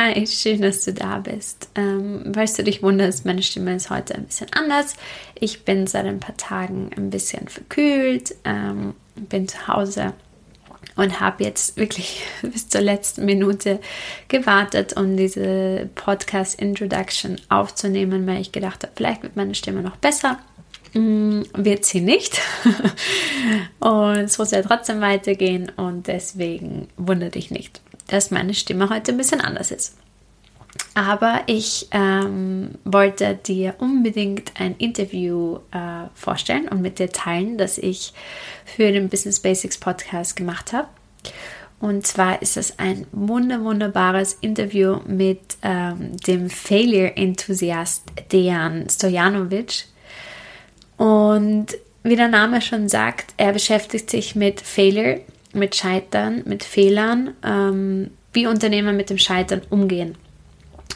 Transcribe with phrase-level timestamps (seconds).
[0.00, 1.70] Hi, schön, dass du da bist.
[1.74, 4.94] Ähm, weißt du dich wunderst, meine Stimme ist heute ein bisschen anders.
[5.34, 10.12] Ich bin seit ein paar Tagen ein bisschen verkühlt, ähm, bin zu Hause
[10.94, 13.80] und habe jetzt wirklich bis zur letzten Minute
[14.28, 19.96] gewartet, um diese Podcast Introduction aufzunehmen, weil ich gedacht habe, vielleicht wird meine Stimme noch
[19.96, 20.38] besser.
[20.94, 22.40] Mm, wird sie nicht.
[23.80, 29.12] und es muss ja trotzdem weitergehen und deswegen wundere dich nicht dass meine Stimme heute
[29.12, 29.96] ein bisschen anders ist.
[30.94, 37.78] Aber ich ähm, wollte dir unbedingt ein Interview äh, vorstellen und mit dir teilen, das
[37.78, 38.12] ich
[38.64, 40.88] für den Business Basics Podcast gemacht habe.
[41.80, 49.84] Und zwar ist es ein wunder wunderbares Interview mit ähm, dem Failure-Enthusiast Dejan Stojanovic.
[50.96, 51.66] Und
[52.02, 55.20] wie der Name schon sagt, er beschäftigt sich mit Failure
[55.52, 60.16] mit Scheitern, mit Fehlern, ähm, wie Unternehmer mit dem Scheitern umgehen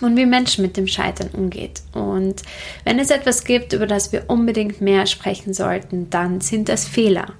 [0.01, 1.83] und wie Menschen mit dem Scheitern umgeht.
[1.93, 2.43] Und
[2.85, 7.35] wenn es etwas gibt, über das wir unbedingt mehr sprechen sollten, dann sind das Fehler.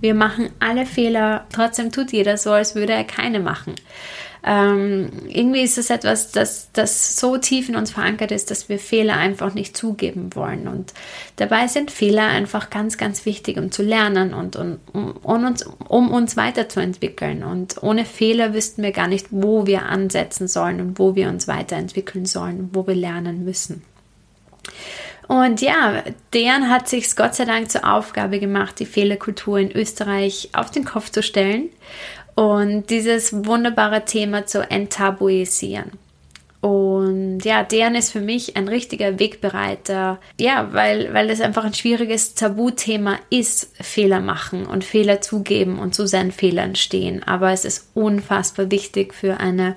[0.00, 3.74] Wir machen alle Fehler, trotzdem tut jeder so, als würde er keine machen.
[4.44, 8.78] Ähm, irgendwie ist es etwas, das, das so tief in uns verankert ist, dass wir
[8.78, 10.68] Fehler einfach nicht zugeben wollen.
[10.68, 10.94] Und
[11.36, 15.66] dabei sind Fehler einfach ganz, ganz wichtig, um zu lernen und, und um, um, uns,
[15.88, 17.42] um uns weiterzuentwickeln.
[17.42, 21.48] Und ohne Fehler wüssten wir gar nicht, wo wir ansetzen sollen und wo wir uns
[21.48, 23.82] weiterentwickeln sollen, wo wir lernen müssen.
[25.28, 30.48] Und ja, deren hat sich Gott sei Dank zur Aufgabe gemacht, die Fehlerkultur in Österreich
[30.54, 31.68] auf den Kopf zu stellen
[32.38, 35.90] und dieses wunderbare Thema zu enttabuisieren.
[36.60, 40.20] Und ja, deren ist für mich ein richtiger Wegbereiter.
[40.38, 45.96] Ja, weil, weil es einfach ein schwieriges Tabuthema ist, Fehler machen und Fehler zugeben und
[45.96, 47.24] zu seinen Fehlern stehen.
[47.24, 49.74] Aber es ist unfassbar wichtig für eine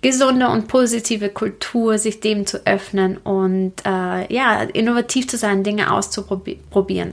[0.00, 5.92] gesunde und positive Kultur, sich dem zu öffnen und äh, ja, innovativ zu sein, Dinge
[5.92, 7.12] auszuprobieren.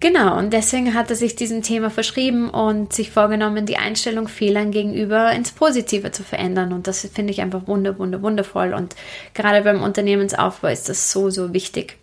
[0.00, 4.70] Genau, und deswegen hat er sich diesem Thema verschrieben und sich vorgenommen, die Einstellung Fehlern
[4.70, 6.72] gegenüber ins Positive zu verändern.
[6.72, 8.72] Und das finde ich einfach wunder, wunder, wundervoll.
[8.72, 8.96] Und
[9.34, 11.98] gerade beim Unternehmensaufbau ist das so, so wichtig.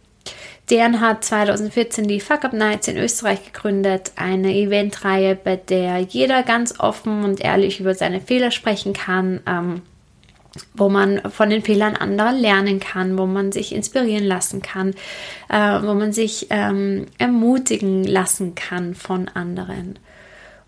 [0.70, 6.44] Deren hat 2014 die Fuck Up Nights in Österreich gegründet, eine Eventreihe, bei der jeder
[6.44, 9.40] ganz offen und ehrlich über seine Fehler sprechen kann.
[9.48, 9.82] Ähm,
[10.74, 14.94] wo man von den Fehlern anderer lernen kann, wo man sich inspirieren lassen kann,
[15.50, 20.00] äh, wo man sich ähm, ermutigen lassen kann von anderen.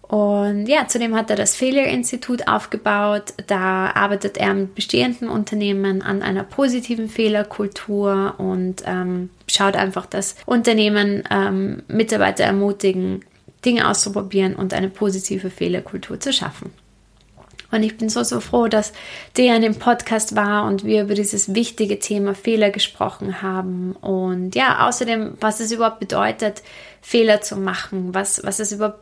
[0.09, 3.33] Und ja, zudem hat er das Failure-Institut aufgebaut.
[3.45, 10.35] Da arbeitet er mit bestehenden Unternehmen an einer positiven Fehlerkultur und ähm, schaut einfach, dass
[10.47, 13.23] Unternehmen ähm, Mitarbeiter ermutigen,
[13.63, 16.71] Dinge auszuprobieren und eine positive Fehlerkultur zu schaffen.
[17.71, 18.93] Und ich bin so, so froh, dass
[19.37, 23.93] der in dem Podcast war und wir über dieses wichtige Thema Fehler gesprochen haben.
[23.93, 26.63] Und ja, außerdem, was es überhaupt bedeutet,
[27.01, 28.99] Fehler zu machen, was, was es überhaupt,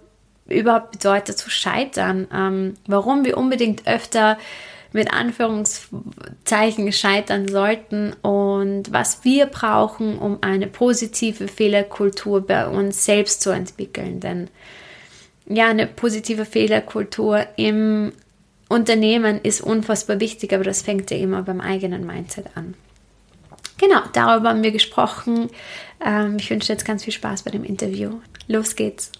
[0.47, 4.37] überhaupt bedeutet zu scheitern, ähm, warum wir unbedingt öfter
[4.93, 13.41] mit Anführungszeichen scheitern sollten und was wir brauchen, um eine positive Fehlerkultur bei uns selbst
[13.41, 14.19] zu entwickeln.
[14.19, 14.49] Denn
[15.45, 18.11] ja, eine positive Fehlerkultur im
[18.69, 22.75] Unternehmen ist unfassbar wichtig, aber das fängt ja immer beim eigenen Mindset an.
[23.77, 25.49] Genau, darüber haben wir gesprochen.
[26.03, 28.19] Ähm, ich wünsche jetzt ganz viel Spaß bei dem Interview.
[28.47, 29.11] Los geht's.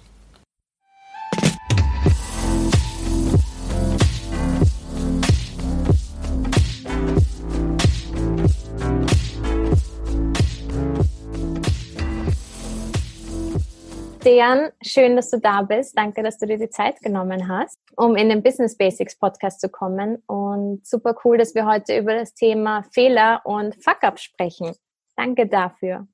[14.28, 15.98] Dejan, schön, dass du da bist.
[15.98, 19.70] Danke, dass du dir die Zeit genommen hast, um in den Business Basics Podcast zu
[19.70, 20.22] kommen.
[20.28, 24.76] Und super cool, dass wir heute über das Thema Fehler und Fuck-Up sprechen.
[25.16, 26.08] Danke dafür.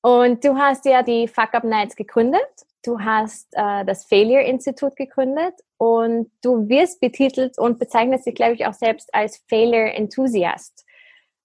[0.00, 2.42] Und du hast ja die Fuck-Up Nights gegründet.
[2.84, 8.54] Du hast äh, das Failure Institut gegründet und du wirst betitelt und bezeichnest dich, glaube
[8.54, 10.81] ich, auch selbst als Failure Enthusiast.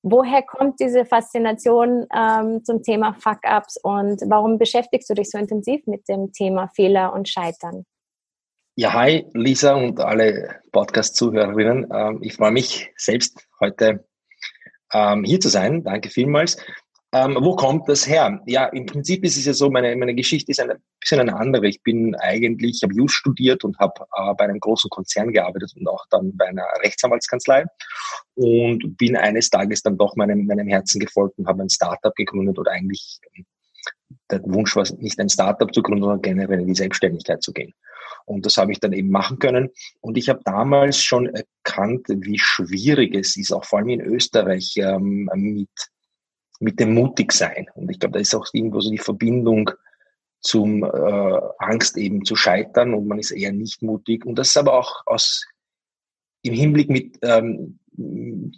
[0.09, 5.85] Woher kommt diese Faszination ähm, zum Thema Fuck-Ups und warum beschäftigst du dich so intensiv
[5.85, 7.85] mit dem Thema Fehler und Scheitern?
[8.75, 11.87] Ja, hi Lisa und alle Podcast-Zuhörerinnen.
[11.93, 14.05] Ähm, ich freue mich selbst heute
[14.93, 15.83] ähm, hier zu sein.
[15.83, 16.55] Danke vielmals.
[17.13, 18.41] Ähm, wo kommt das her?
[18.47, 21.67] Ja, im Prinzip ist es ja so, meine, meine Geschichte ist ein bisschen eine andere.
[21.67, 25.71] Ich bin eigentlich, ich habe Just studiert und habe äh, bei einem großen Konzern gearbeitet
[25.77, 27.63] und auch dann bei einer Rechtsanwaltskanzlei
[28.35, 32.59] und bin eines Tages dann doch meinem, meinem Herzen gefolgt und habe ein Startup gegründet
[32.59, 33.19] oder eigentlich
[34.29, 37.73] der Wunsch war nicht ein Startup zu gründen, sondern generell in die Selbstständigkeit zu gehen.
[38.25, 39.69] Und das habe ich dann eben machen können.
[40.01, 44.73] Und ich habe damals schon erkannt, wie schwierig es ist, auch vor allem in Österreich,
[44.77, 45.69] ähm, mit,
[46.59, 47.67] mit dem Mutigsein.
[47.75, 49.69] Und ich glaube, da ist auch irgendwo so die Verbindung
[50.39, 54.25] zum äh, Angst eben zu scheitern und man ist eher nicht mutig.
[54.25, 55.45] Und das ist aber auch aus
[56.43, 57.79] im Hinblick mit ähm,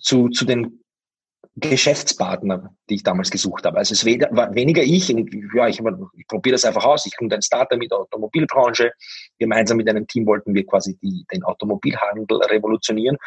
[0.01, 0.79] zu, zu den
[1.55, 3.77] Geschäftspartner, die ich damals gesucht habe.
[3.77, 5.81] Also es war weniger ich und ja, ich,
[6.15, 7.05] ich probiere das einfach aus.
[7.05, 8.91] Ich gründe ein Startup mit der Automobilbranche.
[9.37, 13.17] Gemeinsam mit einem Team wollten wir quasi die, den Automobilhandel revolutionieren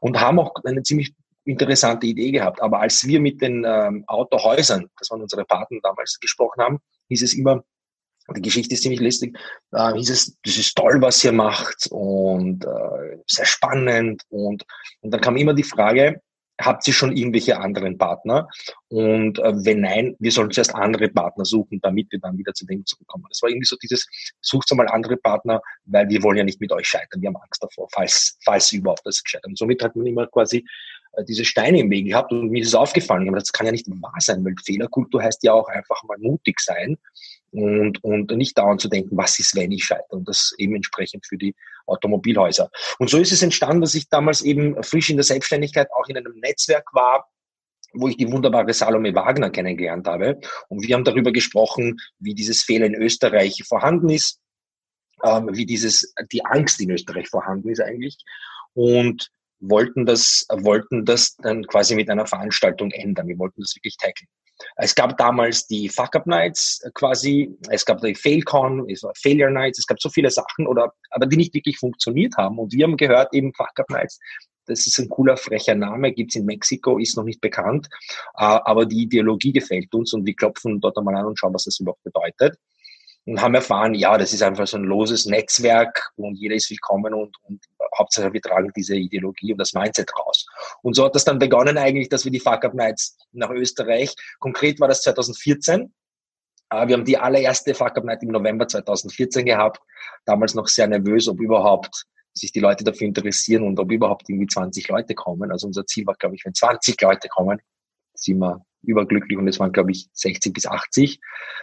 [0.00, 2.60] und haben auch eine ziemlich interessante Idee gehabt.
[2.60, 6.78] Aber als wir mit den ähm, Autohäusern, das waren unsere Partner damals, gesprochen haben,
[7.08, 7.64] hieß es immer,
[8.36, 9.36] die Geschichte ist ziemlich lustig,
[9.72, 14.64] äh, hieß es, das ist toll, was ihr macht und äh, sehr spannend und,
[15.00, 16.20] und dann kam immer die Frage,
[16.60, 18.48] habt ihr schon irgendwelche anderen Partner?
[18.88, 22.66] Und äh, wenn nein, wir sollen zuerst andere Partner suchen, damit wir dann wieder zu
[22.66, 23.24] dem zurückkommen.
[23.28, 24.06] Das war irgendwie so dieses,
[24.40, 27.20] sucht mal andere Partner, weil wir wollen ja nicht mit euch scheitern.
[27.20, 29.48] Wir haben Angst davor, falls, falls überhaupt das gescheitert.
[29.48, 30.64] Und somit hat man immer quasi
[31.28, 33.86] diese Steine im Weg gehabt und mir ist es aufgefallen, aber das kann ja nicht
[33.88, 36.96] wahr sein, weil Fehlerkultur heißt ja auch einfach mal mutig sein
[37.50, 41.26] und, und nicht dauernd zu denken, was ist, wenn ich scheitere und das eben entsprechend
[41.26, 41.54] für die
[41.86, 42.70] Automobilhäuser.
[42.98, 46.16] Und so ist es entstanden, dass ich damals eben frisch in der Selbstständigkeit auch in
[46.16, 47.28] einem Netzwerk war,
[47.92, 50.40] wo ich die wunderbare Salome Wagner kennengelernt habe.
[50.68, 54.40] Und wir haben darüber gesprochen, wie dieses Fehler in Österreich vorhanden ist,
[55.22, 58.16] ähm, wie dieses, die Angst in Österreich vorhanden ist eigentlich.
[58.72, 59.30] Und
[59.62, 63.28] wollten das, wollten das dann quasi mit einer Veranstaltung ändern.
[63.28, 64.28] Wir wollten das wirklich tackeln.
[64.76, 69.50] Es gab damals die Fuck Up Nights quasi, es gab die Failcon, es war Failure
[69.50, 72.58] Nights, es gab so viele Sachen, oder, aber die nicht wirklich funktioniert haben.
[72.58, 74.18] Und wir haben gehört, eben Fuck Up Nights,
[74.66, 77.88] das ist ein cooler, frecher Name, gibt's in Mexiko, ist noch nicht bekannt,
[78.34, 81.80] aber die Ideologie gefällt uns und wir klopfen dort einmal an und schauen, was das
[81.80, 82.56] überhaupt bedeutet
[83.24, 87.14] und haben erfahren, ja, das ist einfach so ein loses Netzwerk und jeder ist willkommen
[87.14, 87.62] und, und
[87.96, 90.46] Hauptsache wir tragen diese Ideologie und das Mindset raus.
[90.82, 94.14] Und so hat das dann begonnen eigentlich, dass wir die Fuck Up Nights nach Österreich,
[94.40, 95.92] konkret war das 2014,
[96.70, 99.80] äh, wir haben die allererste Fuck Up Night im November 2014 gehabt,
[100.24, 104.46] damals noch sehr nervös, ob überhaupt sich die Leute dafür interessieren und ob überhaupt irgendwie
[104.46, 105.52] 20 Leute kommen.
[105.52, 107.60] Also unser Ziel war, glaube ich, wenn 20 Leute kommen,
[108.14, 111.20] sind wir überglücklich und es waren, glaube ich, 60 bis 80.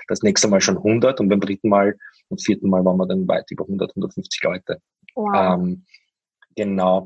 [0.07, 1.98] Das nächste Mal schon 100 und beim dritten Mal
[2.30, 4.81] und vierten Mal waren wir dann weit über 100, 150 Leute.
[5.16, 5.60] Wow.
[5.60, 5.86] Ähm,
[6.56, 7.04] genau.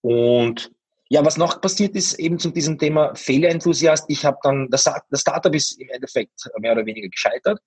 [0.00, 0.72] Und
[1.08, 4.04] ja, was noch passiert ist, eben zu diesem Thema Fehlerenthusiast.
[4.08, 7.60] Ich habe dann, das, das Startup ist im Endeffekt mehr oder weniger gescheitert.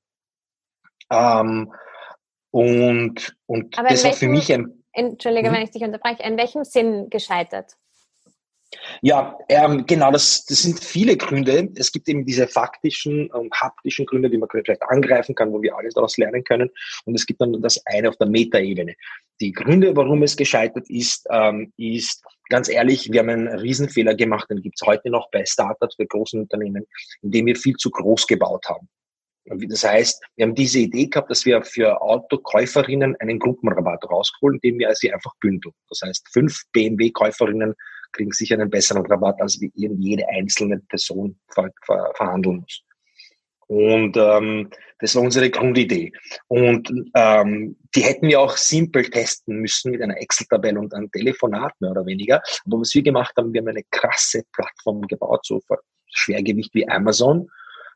[1.12, 1.72] Ähm,
[2.52, 4.84] und und Aber das war für mich ein.
[4.94, 5.56] Entschuldige, hm?
[5.56, 6.24] wenn ich dich unterbreche.
[6.24, 7.74] In welchem Sinn gescheitert?
[9.02, 11.70] Ja, ähm, genau, das, das sind viele Gründe.
[11.76, 15.76] Es gibt eben diese faktischen und haptischen Gründe, die man vielleicht angreifen kann, wo wir
[15.76, 16.70] alles daraus lernen können.
[17.06, 18.96] Und es gibt dann das eine auf der Metaebene.
[19.42, 24.50] Die Gründe, warum es gescheitert ist, ähm, ist ganz ehrlich, wir haben einen Riesenfehler gemacht,
[24.50, 26.86] den gibt es heute noch bei Startups, bei großen Unternehmen,
[27.22, 28.88] indem wir viel zu groß gebaut haben.
[29.46, 34.80] Das heißt, wir haben diese Idee gehabt, dass wir für Autokäuferinnen einen Gruppenrabatt rausholen, indem
[34.80, 35.74] wir sie einfach bündeln.
[35.90, 37.76] Das heißt, fünf BMW-Käuferinnen
[38.14, 42.84] kriegen sicher einen besseren Rabatt, als wie jede einzelne Person ver ver verhandeln muss.
[43.68, 46.12] Und ähm, das war unsere Grundidee.
[46.48, 51.74] Und ähm, die hätten wir auch simpel testen müssen mit einer Excel-Tabelle und einem Telefonat,
[51.80, 52.42] mehr oder weniger.
[52.66, 55.62] Aber was wir gemacht haben, wir haben eine krasse Plattform gebaut, so
[56.08, 57.50] Schwergewicht wie Amazon,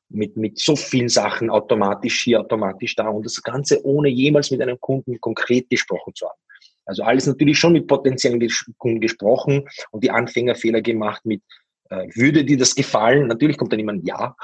[0.10, 3.10] mit, mit so vielen Sachen automatisch hier, automatisch da.
[3.10, 6.40] Und das Ganze ohne jemals mit einem Kunden konkret gesprochen zu haben.
[6.88, 8.46] Also alles natürlich schon mit potenziellen
[8.78, 11.44] Kunden gesprochen und die Anfängerfehler gemacht mit,
[11.90, 13.28] äh, würde dir das gefallen?
[13.28, 14.36] Natürlich kommt dann ein Ja.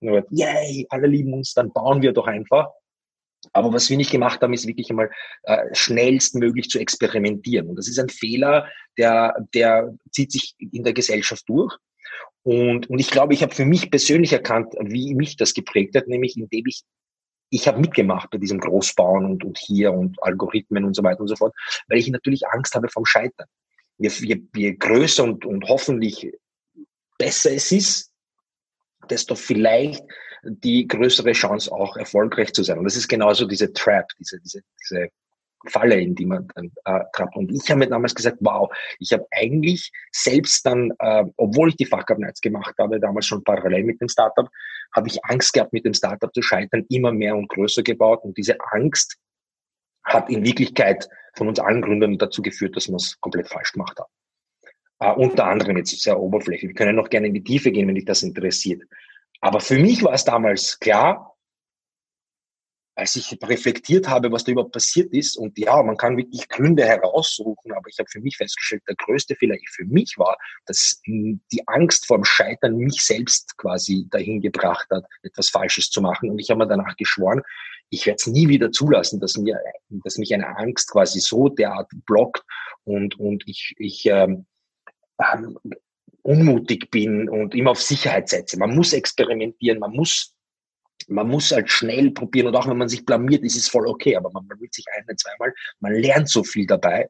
[0.00, 2.70] Und yay, alle lieben uns, dann bauen wir doch einfach.
[3.52, 5.10] Aber was wir nicht gemacht haben, ist wirklich einmal
[5.44, 7.68] äh, schnellstmöglich zu experimentieren.
[7.68, 11.74] Und das ist ein Fehler, der, der zieht sich in der Gesellschaft durch.
[12.42, 16.08] Und, und ich glaube, ich habe für mich persönlich erkannt, wie mich das geprägt hat,
[16.08, 16.82] nämlich indem ich
[17.50, 21.28] ich habe mitgemacht bei diesem Großbauen und, und hier und Algorithmen und so weiter und
[21.28, 21.54] so fort,
[21.88, 23.48] weil ich natürlich Angst habe vom Scheitern.
[23.98, 26.32] Je, je, je größer und, und hoffentlich
[27.18, 28.12] besser es ist,
[29.10, 30.02] desto vielleicht
[30.42, 32.78] die größere Chance auch erfolgreich zu sein.
[32.78, 35.08] Und das ist genauso diese Trap, diese, diese, diese
[35.66, 37.36] Falle, in die man dann äh, trappt.
[37.36, 41.76] Und ich habe mir damals gesagt, wow, ich habe eigentlich selbst dann, äh, obwohl ich
[41.76, 44.48] die Nights gemacht habe, damals schon parallel mit dem Startup,
[44.94, 48.22] habe ich Angst gehabt, mit dem Startup zu scheitern, immer mehr und größer gebaut.
[48.22, 49.16] Und diese Angst
[50.04, 53.98] hat in Wirklichkeit von uns allen Gründern dazu geführt, dass wir es komplett falsch gemacht
[53.98, 54.10] haben.
[55.02, 56.70] Uh, unter anderem jetzt sehr oberflächlich.
[56.70, 58.82] Wir können noch gerne in die Tiefe gehen, wenn dich das interessiert.
[59.40, 61.29] Aber für mich war es damals klar,
[63.00, 66.84] als ich reflektiert habe, was da überhaupt passiert ist, und ja, man kann wirklich Gründe
[66.84, 71.62] heraussuchen, aber ich habe für mich festgestellt, der größte Fehler für mich war, dass die
[71.66, 76.30] Angst vor dem Scheitern mich selbst quasi dahin gebracht hat, etwas Falsches zu machen.
[76.30, 77.40] Und ich habe mir danach geschworen,
[77.88, 81.90] ich werde es nie wieder zulassen, dass mir, dass mich eine Angst quasi so derart
[82.04, 82.42] blockt
[82.84, 84.44] und, und ich, ich ähm,
[85.18, 85.58] ähm,
[86.22, 88.58] unmutig bin und immer auf Sicherheit setze.
[88.58, 90.34] Man muss experimentieren, man muss,
[91.08, 94.16] man muss halt schnell probieren und auch wenn man sich blamiert, ist es voll okay,
[94.16, 97.08] aber man blamiert sich ein, zweimal, man lernt so viel dabei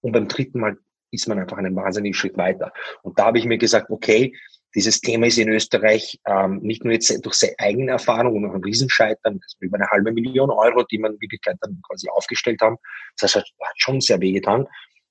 [0.00, 0.76] und beim dritten Mal
[1.10, 2.72] ist man einfach einen wahnsinnigen Schritt weiter.
[3.02, 4.34] Und da habe ich mir gesagt, okay,
[4.74, 8.54] dieses Thema ist in Österreich ähm, nicht nur jetzt durch seine eigene Erfahrung und noch
[8.54, 12.60] ein Riesenscheitern, das über eine halbe Million Euro, die man in Wirklichkeit dann quasi aufgestellt
[12.62, 12.78] haben,
[13.20, 13.44] das hat
[13.76, 14.66] schon sehr wehgetan,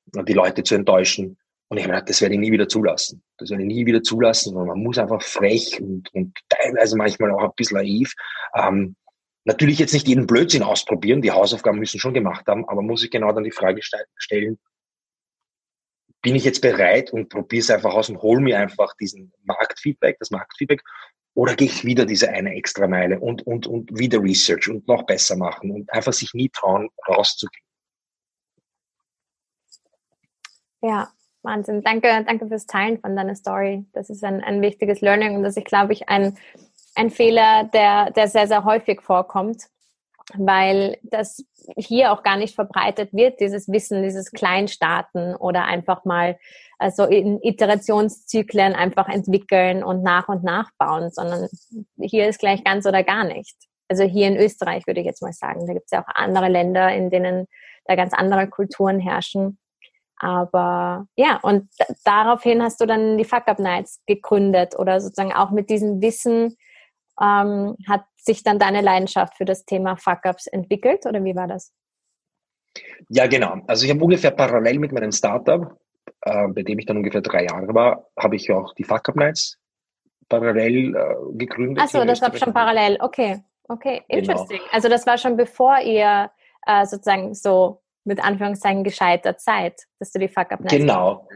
[0.07, 1.37] die Leute zu enttäuschen,
[1.71, 3.23] und ich habe gedacht, das werde ich nie wieder zulassen.
[3.37, 7.31] Das werde ich nie wieder zulassen, sondern man muss einfach frech und, und teilweise manchmal
[7.31, 8.13] auch ein bisschen naiv.
[8.53, 8.97] Ähm,
[9.45, 13.09] natürlich jetzt nicht jeden Blödsinn ausprobieren, die Hausaufgaben müssen schon gemacht haben, aber muss ich
[13.09, 13.81] genau dann die Frage
[14.17, 14.59] stellen,
[16.21, 20.19] bin ich jetzt bereit und probiere es einfach aus und hole mir einfach diesen Marktfeedback,
[20.19, 20.83] das Marktfeedback,
[21.35, 25.03] oder gehe ich wieder diese eine extra Meile und, und, und wieder Research und noch
[25.03, 27.63] besser machen und einfach sich nie trauen, rauszugehen.
[30.81, 31.81] Ja, Wahnsinn.
[31.81, 33.85] Danke, danke fürs Teilen von deiner Story.
[33.93, 36.37] Das ist ein, ein wichtiges Learning und das ist, glaube ich, ein,
[36.95, 39.63] ein Fehler, der, der sehr, sehr häufig vorkommt,
[40.35, 41.43] weil das
[41.77, 46.37] hier auch gar nicht verbreitet wird, dieses Wissen, dieses Kleinstarten oder einfach mal
[46.81, 51.47] also in Iterationszyklen einfach entwickeln und nach und nach bauen, sondern
[51.99, 53.55] hier ist gleich ganz oder gar nicht.
[53.87, 55.67] Also hier in Österreich würde ich jetzt mal sagen.
[55.67, 57.45] Da gibt es ja auch andere Länder, in denen
[57.85, 59.59] da ganz andere Kulturen herrschen.
[60.23, 61.67] Aber ja, und
[62.05, 66.55] daraufhin hast du dann die Fuck Up Nights gegründet oder sozusagen auch mit diesem Wissen
[67.19, 71.47] ähm, hat sich dann deine Leidenschaft für das Thema Fuck Ups entwickelt oder wie war
[71.47, 71.73] das?
[73.09, 73.61] Ja, genau.
[73.65, 75.75] Also ich habe ungefähr parallel mit meinem Startup,
[76.21, 79.15] äh, bei dem ich dann ungefähr drei Jahre war, habe ich auch die Fuck Up
[79.15, 79.57] Nights
[80.29, 81.83] parallel äh, gegründet.
[81.83, 82.99] Achso, das war schon parallel.
[83.01, 84.19] Okay, okay, genau.
[84.19, 84.59] interesting.
[84.59, 84.71] Genau.
[84.71, 86.29] Also das war schon bevor ihr
[86.67, 91.27] äh, sozusagen so mit Anführungszeichen gescheitert seid, dass du die Fuck-Up Genau.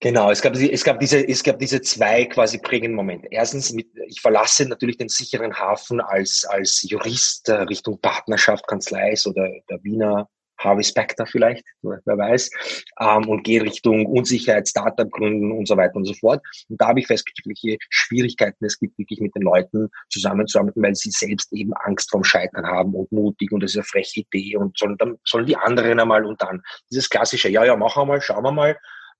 [0.00, 3.28] Genau, es gab, es gab diese, es gab diese zwei quasi prägenden Momente.
[3.30, 9.14] Erstens, mit, ich verlasse natürlich den sicheren Hafen als, als Jurist äh, Richtung Partnerschaft, Kanzlei
[9.26, 10.28] oder der Wiener
[10.62, 12.50] Harvey Specter vielleicht, wer weiß,
[13.00, 16.42] ähm, und gehe Richtung Unsicherheit, Startup gründen und so weiter und so fort.
[16.68, 20.94] Und da habe ich festgestellt, welche Schwierigkeiten es gibt, wirklich mit den Leuten zusammenzuarbeiten, weil
[20.94, 24.56] sie selbst eben Angst vorm Scheitern haben und mutig und das ist eine freche Idee
[24.56, 28.06] und sollen dann sollen die anderen einmal und dann dieses klassische, ja, ja, machen wir
[28.06, 28.78] mal, schauen wir mal.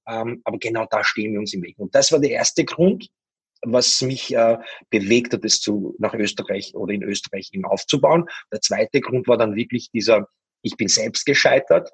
[0.09, 1.79] Ähm, aber genau da stehen wir uns im Weg.
[1.79, 3.09] Und das war der erste Grund,
[3.63, 4.59] was mich äh,
[4.91, 8.29] bewegt hat, es zu, nach Österreich oder in Österreich eben aufzubauen.
[8.53, 10.27] Der zweite Grund war dann wirklich dieser
[10.63, 11.91] ich bin selbst gescheitert,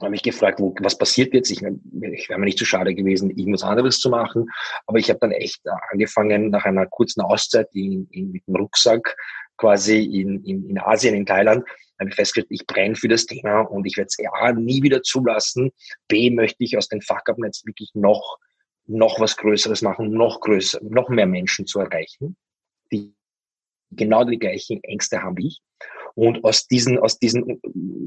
[0.00, 1.50] habe mich gefragt, wo, was passiert jetzt?
[1.50, 4.46] Ich, ich wäre mir nicht zu schade gewesen, irgendwas anderes zu machen.
[4.86, 8.56] Aber ich habe dann echt äh, angefangen, nach einer kurzen Auszeit in, in, mit dem
[8.56, 9.16] Rucksack
[9.58, 13.60] quasi in, in, in Asien, in Thailand, habe ich festgestellt, ich brenne für das Thema
[13.60, 15.70] und ich werde es A nie wieder zulassen.
[16.08, 18.38] B möchte ich aus den Fuck-Up-Netz wirklich noch,
[18.86, 22.38] noch was Größeres machen, noch größer, noch mehr Menschen zu erreichen,
[22.90, 23.14] die
[23.90, 25.60] genau die gleichen Ängste haben wie ich.
[26.14, 27.60] Und aus diesen, aus diesem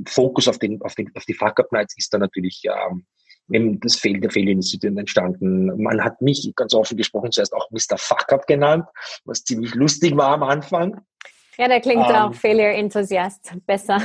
[0.07, 3.05] Fokus auf den, auf den, auf die Fuck Up Nights ist dann natürlich, ähm,
[3.51, 5.81] eben das Fehl der Fehlinstitut entstanden.
[5.81, 7.97] Man hat mich ganz offen gesprochen zuerst auch Mr.
[7.97, 8.85] Fuck Up genannt,
[9.25, 11.01] was ziemlich lustig war am Anfang.
[11.57, 14.01] Ja, der klingt ähm, auch Failure Enthusiast besser.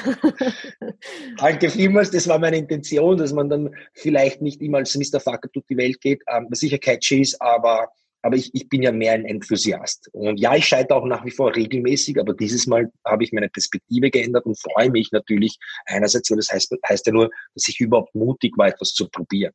[1.39, 5.19] danke vielmals, das war meine Intention, dass man dann vielleicht nicht immer als Mr.
[5.19, 7.89] Fuck Up durch die Welt geht, ähm, was sicher catchy ist, aber
[8.29, 10.11] aber ich, ich bin ja mehr ein Enthusiast.
[10.13, 13.49] Und ja, ich scheitere auch nach wie vor regelmäßig, aber dieses Mal habe ich meine
[13.49, 15.57] Perspektive geändert und freue mich natürlich
[15.87, 19.55] einerseits, weil das heißt, heißt ja nur, dass ich überhaupt mutig war, etwas zu probieren.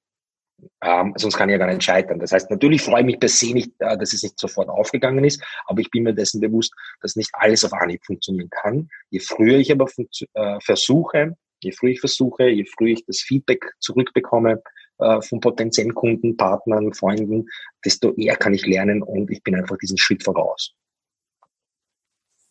[0.81, 2.17] Ähm, sonst kann ich ja gar nicht scheitern.
[2.17, 5.23] Das heißt, natürlich freue ich mich per se nicht, äh, dass es nicht sofort aufgegangen
[5.23, 8.89] ist, aber ich bin mir dessen bewusst, dass nicht alles auf Anhieb funktionieren kann.
[9.11, 9.85] Je früher ich aber
[10.33, 14.63] äh, versuche, je früher ich versuche, je früher ich das Feedback zurückbekomme,
[14.99, 17.47] äh, von potenziellen Kunden, Partnern, Freunden,
[17.83, 20.73] desto eher kann ich lernen und ich bin einfach diesen Schritt voraus.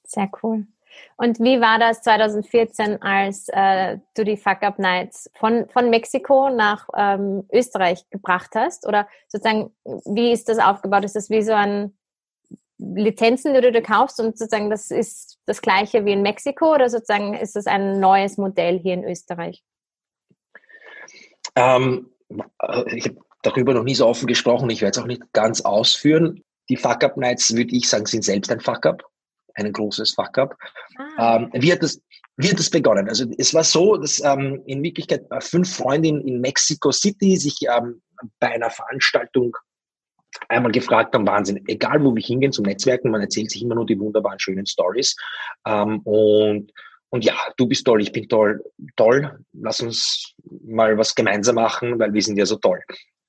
[0.04, 0.66] Sehr cool.
[1.16, 6.50] Und wie war das 2014, als äh, du die Fuck Up Nights von, von Mexiko
[6.50, 8.86] nach ähm, Österreich gebracht hast?
[8.86, 11.04] Oder sozusagen, wie ist das aufgebaut?
[11.04, 11.96] Ist das wie so ein
[12.78, 16.90] Lizenzen, die du dir kaufst und sozusagen das ist das gleiche wie in Mexiko oder
[16.90, 19.62] sozusagen ist das ein neues Modell hier in Österreich?
[21.54, 22.10] Ähm,
[22.86, 24.70] ich habe darüber noch nie so offen gesprochen.
[24.70, 26.42] Ich werde es auch nicht ganz ausführen.
[26.68, 29.02] Die Fuck-Up-Nights, würde ich sagen, sind selbst ein Fuck-Up,
[29.54, 30.56] ein großes Fuck-Up.
[31.16, 31.36] Ah.
[31.36, 32.00] Ähm, wie, hat das,
[32.36, 33.08] wie hat das begonnen?
[33.08, 37.58] Also es war so, dass ähm, in Wirklichkeit äh, fünf Freundinnen in Mexico City sich
[37.68, 38.00] ähm,
[38.38, 39.56] bei einer Veranstaltung
[40.48, 43.86] einmal gefragt haben, Wahnsinn, egal wo wir hingehen zum Netzwerken, man erzählt sich immer nur
[43.86, 45.16] die wunderbaren, schönen Stories.
[45.66, 46.72] Ähm, und,
[47.12, 48.64] und ja, du bist toll, ich bin toll,
[48.96, 52.80] toll, lass uns mal was gemeinsam machen, weil wir sind ja so toll.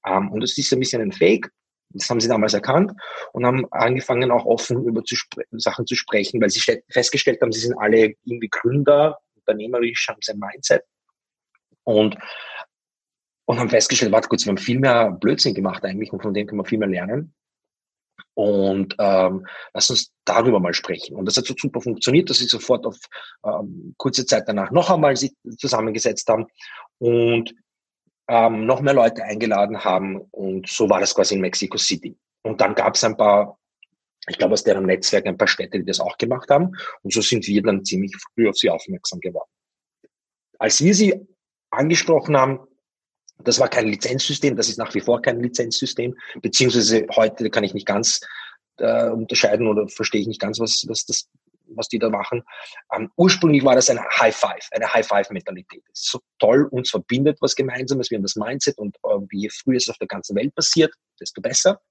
[0.05, 1.49] Ähm, und es ist ein bisschen ein Fake,
[1.89, 2.93] das haben sie damals erkannt
[3.33, 5.17] und haben angefangen, auch offen über zu
[5.51, 10.31] Sachen zu sprechen, weil sie festgestellt haben, sie sind alle irgendwie Gründer, unternehmerisch, haben sie
[10.31, 10.83] ein Mindset.
[11.83, 12.17] Und
[13.45, 16.47] und haben festgestellt, warte kurz, wir haben viel mehr Blödsinn gemacht eigentlich und von dem
[16.47, 17.33] können wir viel mehr lernen.
[18.35, 21.15] Und ähm, lass uns darüber mal sprechen.
[21.15, 22.97] Und das hat so super funktioniert, dass sie sofort auf
[23.45, 26.47] ähm, kurze Zeit danach noch einmal sich zusammengesetzt haben
[26.97, 27.53] und
[28.27, 30.21] ähm, noch mehr Leute eingeladen haben.
[30.31, 32.17] Und so war das quasi in Mexico City.
[32.41, 33.59] Und dann gab es ein paar,
[34.27, 36.71] ich glaube aus deren Netzwerk ein paar Städte, die das auch gemacht haben.
[37.01, 39.49] Und so sind wir dann ziemlich früh auf sie aufmerksam geworden.
[40.57, 41.27] Als wir sie
[41.69, 42.59] angesprochen haben,
[43.43, 47.73] das war kein Lizenzsystem, das ist nach wie vor kein Lizenzsystem, beziehungsweise heute kann ich
[47.73, 48.21] nicht ganz
[48.77, 51.29] äh, unterscheiden oder verstehe ich nicht ganz, was, was, das,
[51.67, 52.43] was die da machen.
[52.95, 55.83] Ähm, ursprünglich war das ein High Five, eine High Five-Mentalität.
[55.93, 59.89] So toll, uns verbindet was Gemeinsames, wir haben das Mindset und äh, je früher es
[59.89, 61.81] auf der ganzen Welt passiert, desto besser.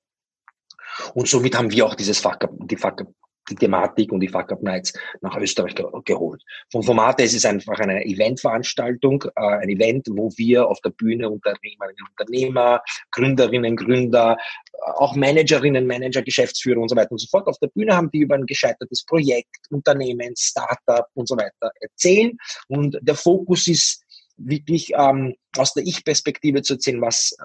[1.14, 3.04] Und somit haben wir auch dieses Fuck die Fuck
[3.50, 6.42] die Thematik und die Fuck Up Nights nach Österreich ge geholt.
[6.70, 10.90] Vom Format her ist es einfach eine Eventveranstaltung, äh, ein Event, wo wir auf der
[10.90, 14.36] Bühne Unternehmerinnen, Unternehmer, Gründerinnen, Gründer,
[14.72, 18.10] äh, auch Managerinnen, Manager, Geschäftsführer und so weiter und so fort auf der Bühne haben,
[18.10, 22.36] die über ein gescheitertes Projekt, Unternehmen, Startup und so weiter erzählen.
[22.68, 24.02] Und der Fokus ist
[24.36, 27.36] wirklich ähm, aus der Ich-Perspektive zu erzählen, was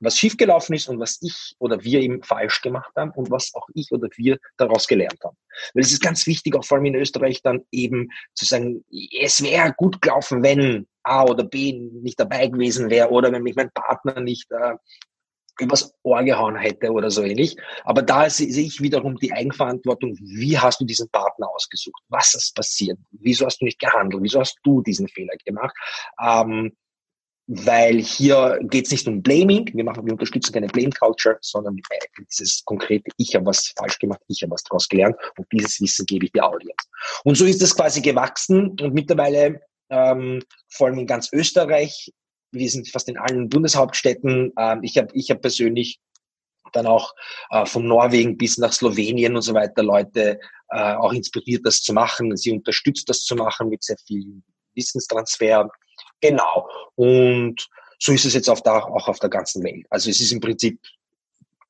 [0.00, 3.68] was schiefgelaufen ist und was ich oder wir eben falsch gemacht haben und was auch
[3.74, 5.36] ich oder wir daraus gelernt haben.
[5.74, 8.84] Weil es ist ganz wichtig, auch vor allem in Österreich dann eben zu sagen,
[9.20, 13.56] es wäre gut gelaufen, wenn A oder B nicht dabei gewesen wäre oder wenn mich
[13.56, 14.74] mein Partner nicht äh,
[15.60, 17.56] übers Ohr gehauen hätte oder so ähnlich.
[17.84, 20.16] Aber da sehe ich wiederum die Eigenverantwortung.
[20.20, 22.02] Wie hast du diesen Partner ausgesucht?
[22.08, 22.98] Was ist passiert?
[23.10, 24.22] Wieso hast du nicht gehandelt?
[24.22, 25.74] Wieso hast du diesen Fehler gemacht?
[26.22, 26.72] Ähm,
[27.52, 31.76] weil hier geht es nicht um Blaming, wir, machen, wir unterstützen keine Blame Culture, sondern
[31.76, 35.80] äh, dieses konkrete, ich habe was falsch gemacht, ich habe was daraus gelernt und dieses
[35.80, 36.86] Wissen gebe ich der Audience.
[37.24, 42.12] Und so ist es quasi gewachsen und mittlerweile ähm, vor allem in ganz Österreich,
[42.52, 45.98] wir sind fast in allen Bundeshauptstädten, ähm, ich habe ich hab persönlich
[46.72, 47.16] dann auch
[47.50, 51.92] äh, von Norwegen bis nach Slowenien und so weiter Leute äh, auch inspiriert, das zu
[51.92, 52.36] machen.
[52.36, 54.40] Sie unterstützt das zu machen mit sehr viel
[54.76, 55.68] Wissenstransfer
[56.20, 56.68] Genau.
[56.96, 59.86] Und so ist es jetzt auf der, auch auf der ganzen Welt.
[59.90, 60.80] Also es ist im Prinzip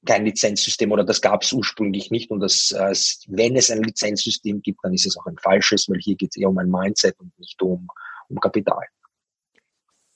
[0.06, 2.30] kein Lizenzsystem oder das gab es ursprünglich nicht.
[2.30, 2.94] Und das, äh,
[3.28, 6.36] wenn es ein Lizenzsystem gibt, dann ist es auch ein falsches, weil hier geht es
[6.36, 7.88] eher um ein Mindset und nicht um,
[8.28, 8.84] um Kapital.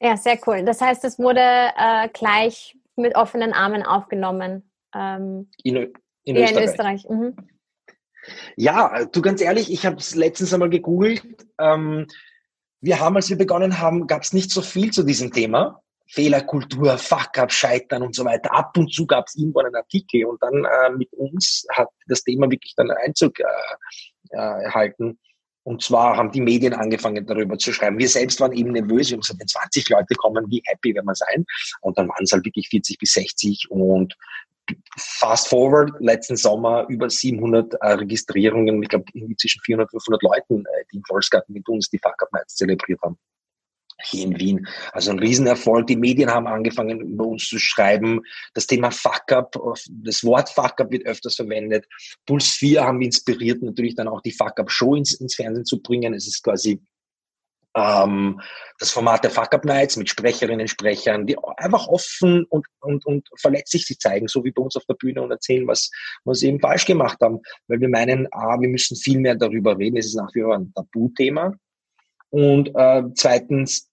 [0.00, 0.64] Ja, sehr cool.
[0.64, 4.70] Das heißt, es wurde äh, gleich mit offenen Armen aufgenommen.
[4.94, 5.92] Ähm, in,
[6.24, 6.56] in Österreich.
[6.56, 7.08] In Österreich.
[7.08, 7.36] Mhm.
[8.56, 11.22] Ja, du ganz ehrlich, ich habe es letztens einmal gegoogelt.
[11.58, 12.06] Ähm,
[12.84, 15.80] wir haben, als wir begonnen haben, gab es nicht so viel zu diesem Thema.
[16.06, 18.52] Fehlerkultur, Fuck-up, Scheitern und so weiter.
[18.52, 22.22] Ab und zu gab es irgendwo einen Artikel und dann äh, mit uns hat das
[22.22, 23.44] Thema wirklich dann Einzug äh,
[24.30, 25.18] äh, erhalten.
[25.62, 27.98] Und zwar haben die Medien angefangen, darüber zu schreiben.
[27.98, 29.08] Wir selbst waren eben nervös.
[29.08, 31.46] Wir haben gesagt, wenn 20 Leute kommen, wie happy werden wir sein?
[31.80, 33.70] Und dann waren es halt wirklich 40 bis 60.
[33.70, 34.14] Und
[34.96, 40.22] fast forward, letzten Sommer über 700 äh, Registrierungen, ich glaube irgendwie zwischen 400 und 500
[40.22, 43.18] Leuten, äh, die im Volksgarten mit uns die Fuck Up Nights zelebriert haben.
[44.02, 44.66] Hier in Wien.
[44.92, 45.86] Also ein Riesenerfolg.
[45.86, 48.20] Die Medien haben angefangen, über uns zu schreiben.
[48.52, 49.56] Das Thema Fuck Up,
[49.88, 51.86] das Wort Fuck Up wird öfters verwendet.
[52.26, 55.64] Puls 4 haben wir inspiriert, natürlich dann auch die Fuck Up Show ins, ins Fernsehen
[55.64, 56.12] zu bringen.
[56.12, 56.80] Es ist quasi
[57.76, 58.40] ähm,
[58.78, 63.86] das Format der Fuck-Up Nights mit Sprecherinnen, Sprechern, die einfach offen und, und, und verletzlich
[63.86, 65.90] sich zeigen, so wie bei uns auf der Bühne und erzählen, was,
[66.24, 67.40] was sie eben falsch gemacht haben.
[67.68, 70.54] Weil wir meinen, ah, wir müssen viel mehr darüber reden, es ist nach wie vor
[70.54, 71.54] ein Tabuthema.
[72.30, 73.90] Und äh, zweitens,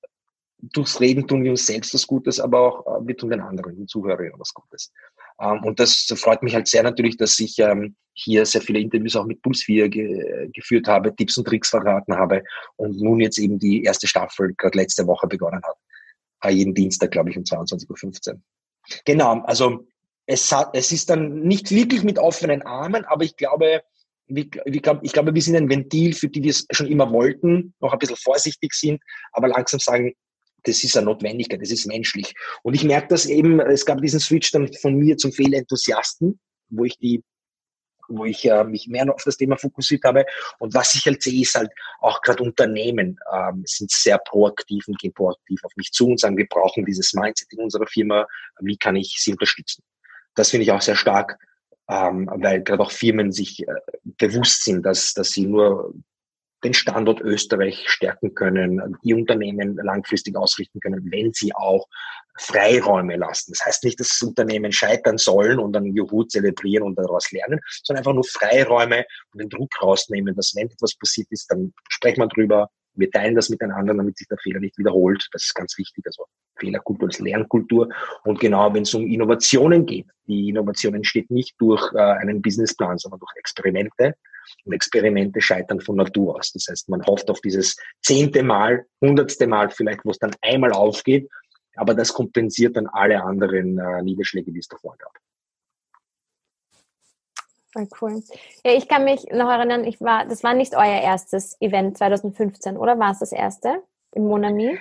[0.61, 3.75] durchs Reden tun wir uns selbst was Gutes, aber auch äh, wir tun den anderen,
[3.75, 4.91] den Zuhörern was Gutes.
[5.39, 9.15] Ähm, und das freut mich halt sehr natürlich, dass ich ähm, hier sehr viele Interviews
[9.15, 12.43] auch mit Puls 4 ge geführt habe, Tipps und Tricks verraten habe
[12.75, 15.77] und nun jetzt eben die erste Staffel gerade letzte Woche begonnen hat.
[16.43, 18.41] Äh, jeden Dienstag, glaube ich, um 22.15 Uhr.
[19.05, 19.85] Genau, also
[20.25, 23.81] es, hat, es ist dann nicht wirklich mit offenen Armen, aber ich glaube,
[24.27, 24.49] ich,
[24.81, 27.91] glaube, ich glaube, wir sind ein Ventil für die, die es schon immer wollten, noch
[27.91, 29.01] ein bisschen vorsichtig sind,
[29.33, 30.13] aber langsam sagen,
[30.63, 32.33] das ist eine Notwendigkeit, das ist menschlich.
[32.63, 36.85] Und ich merke das eben, es gab diesen Switch dann von mir zum Fehlenthusiasten, wo
[36.85, 37.23] ich die
[38.13, 40.25] wo ich äh, mich mehr noch auf das Thema fokussiert habe.
[40.59, 44.99] Und was ich halt sehe, ist halt auch gerade Unternehmen ähm, sind sehr proaktiv und
[44.99, 48.27] gehen proaktiv auf mich zu und sagen, wir brauchen dieses Mindset in unserer Firma.
[48.59, 49.83] Wie kann ich sie unterstützen?
[50.35, 51.37] Das finde ich auch sehr stark,
[51.89, 55.93] ähm, weil gerade auch Firmen sich äh, bewusst sind, dass, dass sie nur
[56.63, 61.87] den Standort Österreich stärken können, die Unternehmen langfristig ausrichten können, wenn sie auch
[62.37, 63.51] Freiräume lassen.
[63.51, 67.59] Das heißt nicht, dass das Unternehmen scheitern sollen und dann Juhu zelebrieren und daraus lernen,
[67.83, 72.21] sondern einfach nur Freiräume und den Druck rausnehmen, dass wenn etwas passiert ist, dann sprechen
[72.21, 75.27] wir drüber, wir teilen das miteinander, damit sich der Fehler nicht wiederholt.
[75.31, 76.05] Das ist ganz wichtig.
[76.05, 76.25] Also
[76.57, 77.89] Fehlerkultur ist Lernkultur.
[78.23, 82.97] Und genau wenn es um Innovationen geht, die Innovation entsteht nicht durch äh, einen Businessplan,
[82.97, 84.15] sondern durch Experimente.
[84.65, 86.51] Und Experimente scheitern von Natur aus.
[86.51, 90.71] Das heißt, man hofft auf dieses zehnte Mal, hundertste Mal vielleicht, wo es dann einmal
[90.71, 91.29] aufgeht.
[91.75, 95.13] Aber das kompensiert dann alle anderen äh, Niederschläge, die es davor gab.
[97.73, 98.23] Voll cool.
[98.65, 102.75] Ja, ich kann mich noch erinnern, ich war, das war nicht euer erstes Event 2015,
[102.75, 103.81] oder war es das erste
[104.13, 104.77] im Monami?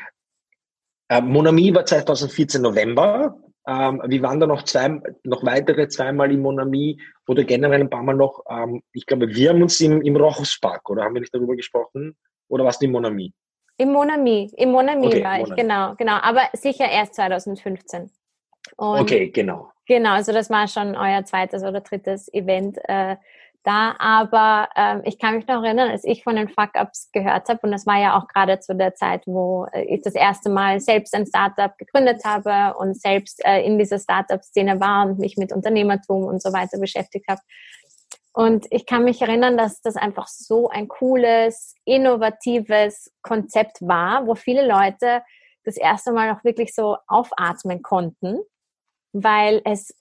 [1.08, 3.38] Äh, Monami war 2014 November.
[3.66, 8.02] Ähm, wir waren da noch zwei, noch weitere zweimal im Monami oder generell ein paar
[8.02, 8.42] Mal noch.
[8.48, 12.16] Ähm, ich glaube, wir haben uns im, im Rochuspark, oder haben wir nicht darüber gesprochen?
[12.48, 13.32] Oder was im Monami?
[13.76, 15.62] Im Monami, im Monami okay, war ich, Monami.
[15.62, 16.16] genau, genau.
[16.20, 18.10] Aber sicher erst 2015.
[18.76, 19.70] Und okay, genau.
[19.86, 23.16] Genau, also das war schon euer zweites oder drittes Event äh,
[23.64, 23.94] da.
[23.98, 27.72] Aber ähm, ich kann mich noch erinnern, als ich von den Fuck-Ups gehört habe, und
[27.72, 31.14] das war ja auch gerade zu der Zeit, wo äh, ich das erste Mal selbst
[31.14, 36.24] ein Startup gegründet habe und selbst äh, in dieser Startup-Szene war und mich mit Unternehmertum
[36.24, 37.40] und so weiter beschäftigt habe.
[38.32, 44.34] Und ich kann mich erinnern, dass das einfach so ein cooles, innovatives Konzept war, wo
[44.34, 45.22] viele Leute
[45.64, 48.38] das erste Mal auch wirklich so aufatmen konnten
[49.12, 49.94] weil es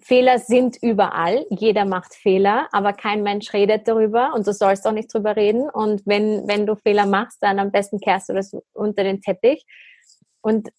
[0.00, 1.44] Fehler sind überall.
[1.50, 5.68] Jeder macht Fehler, aber kein Mensch redet darüber und du sollst auch nicht drüber reden.
[5.68, 9.64] Und wenn, wenn du Fehler machst, dann am besten kehrst du das unter den Teppich.
[10.40, 10.70] Und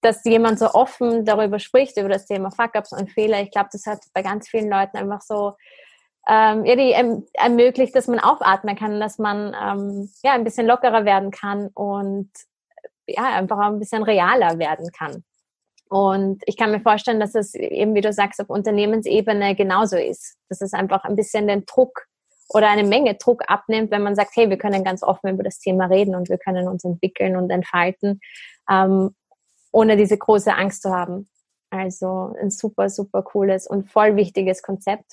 [0.00, 3.86] dass jemand so offen darüber spricht, über das Thema Fuck-Ups und Fehler, ich glaube, das
[3.86, 5.54] hat bei ganz vielen Leuten einfach so
[6.28, 10.66] ähm, ja, die erm-, ermöglicht, dass man aufatmen kann, dass man ähm, ja ein bisschen
[10.66, 12.30] lockerer werden kann und
[13.06, 15.24] ja einfach auch ein bisschen realer werden kann.
[15.92, 20.38] Und ich kann mir vorstellen, dass es eben, wie du sagst, auf Unternehmensebene genauso ist.
[20.48, 22.06] Dass es einfach ein bisschen den Druck
[22.48, 25.58] oder eine Menge Druck abnimmt, wenn man sagt, hey, wir können ganz offen über das
[25.58, 28.20] Thema reden und wir können uns entwickeln und entfalten,
[28.70, 29.14] ähm,
[29.70, 31.28] ohne diese große Angst zu haben.
[31.68, 35.12] Also ein super, super cooles und voll wichtiges Konzept.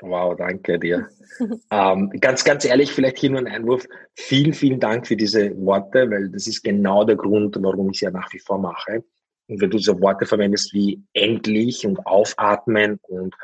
[0.00, 1.08] Wow, danke dir.
[1.70, 3.86] ähm, ganz, ganz ehrlich, vielleicht hier nur ein Einwurf.
[4.16, 8.00] Vielen, vielen Dank für diese Worte, weil das ist genau der Grund, warum ich es
[8.00, 9.04] ja nach wie vor mache.
[9.48, 13.34] Und wenn du so Worte verwendest wie endlich und aufatmen und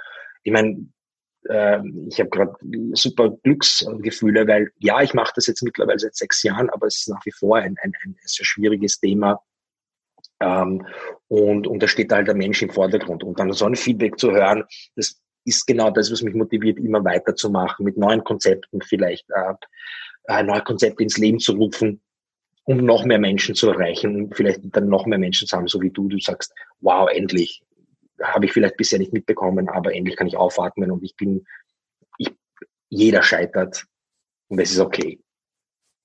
[0.42, 0.88] ich meine,
[1.48, 2.54] äh, ich habe gerade
[2.94, 7.08] super Glücksgefühle, weil ja, ich mache das jetzt mittlerweile seit sechs Jahren, aber es ist
[7.08, 9.40] nach wie vor ein, ein, ein sehr schwieriges Thema.
[10.40, 10.86] Ähm,
[11.28, 13.22] und, und da steht halt der Mensch im Vordergrund.
[13.22, 14.64] Und dann so ein Feedback zu hören,
[14.96, 19.54] das ist genau das, was mich motiviert, immer weiterzumachen, mit neuen Konzepten vielleicht, äh,
[20.24, 22.00] äh, neue Konzepte ins Leben zu rufen
[22.64, 25.81] um noch mehr Menschen zu erreichen und vielleicht dann noch mehr Menschen zu haben, so
[25.81, 27.62] wie du, du sagst, wow, endlich,
[28.22, 31.44] habe ich vielleicht bisher nicht mitbekommen, aber endlich kann ich aufatmen und ich bin,
[32.18, 32.31] ich,
[32.88, 33.85] jeder scheitert
[34.48, 35.20] und es ist okay.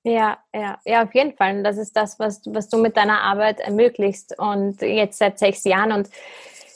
[0.04, 1.58] Ja, ja, ja, auf jeden Fall.
[1.58, 5.64] Und das ist das, was, was du mit deiner Arbeit ermöglichst und jetzt seit sechs
[5.64, 6.10] Jahren und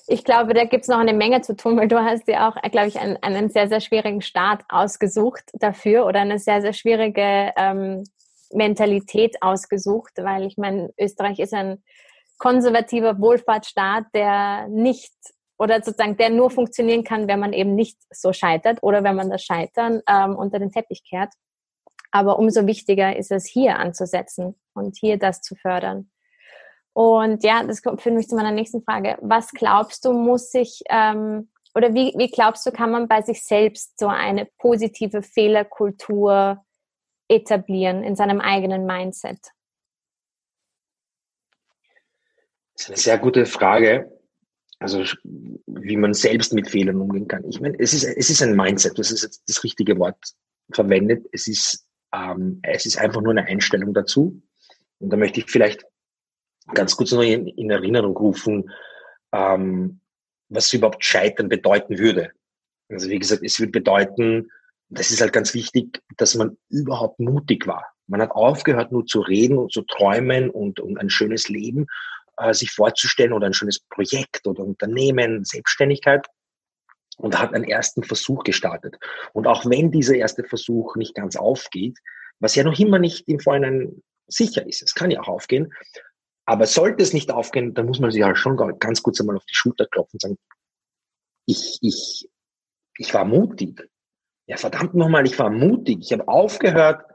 [0.08, 2.56] ich glaube, da gibt es noch eine Menge zu tun, weil du hast dir auch,
[2.72, 7.54] glaube ich, einen, einen sehr, sehr schwierigen Start ausgesucht dafür oder eine sehr, sehr schwierige
[7.56, 8.04] ähm,
[8.54, 11.84] Mentalität ausgesucht, weil ich meine, Österreich ist ein
[12.38, 15.14] konservativer Wohlfahrtsstaat, der nicht
[15.58, 19.30] oder sozusagen der nur funktionieren kann, wenn man eben nicht so scheitert oder wenn man
[19.30, 21.32] das Scheitern ähm, unter den Teppich kehrt.
[22.12, 26.10] Aber umso wichtiger ist es, hier anzusetzen und hier das zu fördern.
[26.94, 29.18] Und ja, das führt mich zu meiner nächsten Frage.
[29.22, 33.46] Was glaubst du, muss sich ähm, oder wie, wie glaubst du, kann man bei sich
[33.46, 36.66] selbst so eine positive Fehlerkultur
[37.32, 39.40] etablieren in seinem eigenen Mindset?
[42.74, 44.12] Das ist eine sehr gute Frage.
[44.80, 45.04] Also
[45.68, 47.48] wie man selbst mit Fehlern umgehen kann.
[47.48, 50.18] Ich meine, es ist, es ist ein Mindset, das ist jetzt das richtige Wort
[50.72, 51.28] verwendet.
[51.32, 54.42] Es ist, ähm, es ist einfach nur eine Einstellung dazu.
[55.00, 55.86] Und da möchte ich vielleicht
[56.74, 58.72] ganz kurz noch in, in Erinnerung rufen,
[59.32, 60.00] ähm,
[60.50, 62.32] was überhaupt Scheitern bedeuten würde.
[62.90, 64.50] Also wie gesagt, es würde bedeuten,
[64.92, 67.86] das ist halt ganz wichtig, dass man überhaupt mutig war.
[68.08, 71.88] Man hat aufgehört, nur zu reden und zu träumen und, und ein schönes Leben
[72.38, 76.28] äh, sich vorzustellen oder ein schönes Projekt oder Unternehmen, Selbstständigkeit
[77.18, 78.98] und hat einen ersten Versuch gestartet.
[79.32, 81.98] Und auch wenn dieser erste Versuch nicht ganz aufgeht,
[82.40, 85.74] was ja noch immer nicht im Vorhinein sicher ist, es kann ja auch aufgehen,
[86.46, 89.46] aber sollte es nicht aufgehen, dann muss man sich halt schon ganz kurz einmal auf
[89.46, 90.38] die Schulter klopfen und sagen,
[91.46, 92.30] ich, ich,
[92.98, 93.88] ich war mutig.
[94.52, 96.00] Ja, verdammt nochmal, ich war mutig.
[96.02, 97.06] Ich habe aufgehört,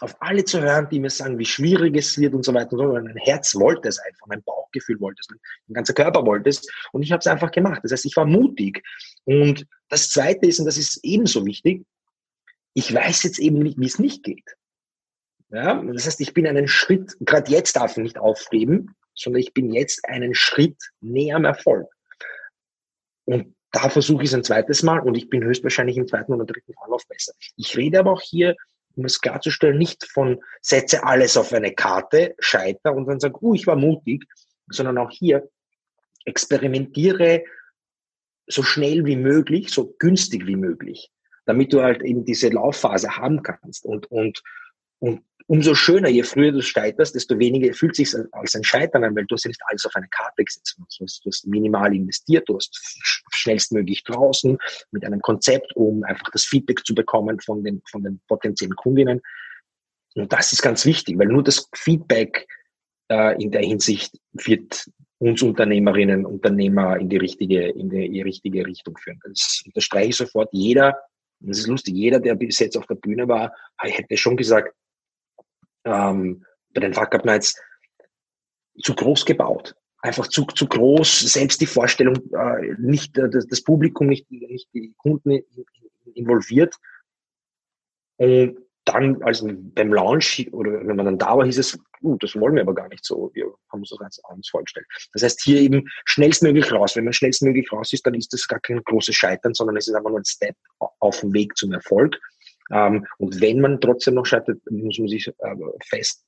[0.00, 2.78] auf alle zu hören, die mir sagen, wie schwierig es wird und so weiter und
[2.78, 3.04] so fort.
[3.04, 7.04] Mein Herz wollte es einfach, mein Bauchgefühl wollte es, mein ganzer Körper wollte es und
[7.04, 7.78] ich habe es einfach gemacht.
[7.84, 8.82] Das heißt, ich war mutig.
[9.22, 11.86] Und das Zweite ist, und das ist ebenso wichtig,
[12.72, 14.56] ich weiß jetzt eben nicht, wie es nicht geht.
[15.50, 19.54] Ja, das heißt, ich bin einen Schritt, gerade jetzt darf ich nicht aufgeben, sondern ich
[19.54, 21.86] bin jetzt einen Schritt näher am Erfolg.
[23.26, 26.44] Und da versuche ich es ein zweites Mal und ich bin höchstwahrscheinlich im zweiten oder
[26.44, 27.32] dritten Anlauf besser.
[27.56, 28.54] Ich rede aber auch hier
[28.96, 33.52] um es klarzustellen, nicht von setze alles auf eine Karte, scheiter und dann sag, uh,
[33.52, 34.24] ich war mutig,
[34.68, 35.50] sondern auch hier
[36.24, 37.42] experimentiere
[38.46, 41.10] so schnell wie möglich, so günstig wie möglich,
[41.44, 44.40] damit du halt eben diese Laufphase haben kannst und, und,
[45.00, 49.14] und umso schöner, je früher du scheiterst, desto weniger fühlt sich als ein Scheitern an,
[49.14, 50.76] weil du hast ja nicht alles auf eine Karte gesetzt.
[50.78, 52.74] Du hast, du hast minimal investiert, du hast
[53.32, 54.56] schnellstmöglich draußen
[54.90, 59.20] mit einem Konzept, um einfach das Feedback zu bekommen von den, von den potenziellen Kundinnen.
[60.14, 62.46] Und das ist ganz wichtig, weil nur das Feedback
[63.10, 64.86] äh, in der Hinsicht wird
[65.18, 69.20] uns Unternehmerinnen, Unternehmer in die richtige, in die, in die richtige Richtung führen.
[69.24, 70.48] Das unterstreiche ich sofort.
[70.52, 70.96] Jeder,
[71.40, 74.74] das ist lustig, jeder, der bis jetzt auf der Bühne war, hätte schon gesagt,
[75.84, 77.60] ähm, bei den Fuck Up Nights
[78.82, 79.74] zu groß gebaut.
[79.98, 84.68] Einfach zu, zu groß, selbst die Vorstellung, äh, nicht äh, das, das Publikum, nicht, nicht
[84.74, 85.40] die Kunden
[86.14, 86.76] involviert.
[88.16, 92.36] Und dann, also beim Launch oder wenn man dann da war, hieß es, uh, das
[92.36, 93.30] wollen wir aber gar nicht so.
[93.32, 94.86] Wir haben uns das ganz anders vorgestellt.
[95.12, 96.94] Das heißt, hier eben schnellstmöglich raus.
[96.94, 99.94] Wenn man schnellstmöglich raus ist, dann ist das gar kein großes Scheitern, sondern es ist
[99.94, 102.18] einfach nur ein Step auf dem Weg zum Erfolg.
[102.70, 105.32] Ähm, und wenn man trotzdem noch scheitert, muss man sich äh,
[105.84, 106.24] fest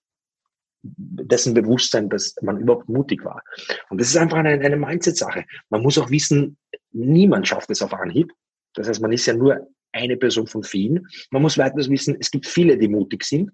[0.82, 3.42] dessen bewusst sein, dass man überhaupt mutig war.
[3.90, 5.44] Und das ist einfach eine, eine Mindset-Sache.
[5.70, 6.58] Man muss auch wissen,
[6.92, 8.32] niemand schafft es auf Anhieb.
[8.74, 11.06] Das heißt, man ist ja nur eine Person von vielen.
[11.30, 13.50] Man muss weiter wissen, es gibt viele, die mutig sind,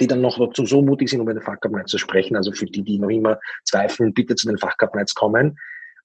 [0.00, 2.36] die dann noch dazu so mutig sind, um bei den Fachkabinett zu sprechen.
[2.36, 5.56] Also für die, die noch immer zweifeln, bitte zu den Fachkabinetts kommen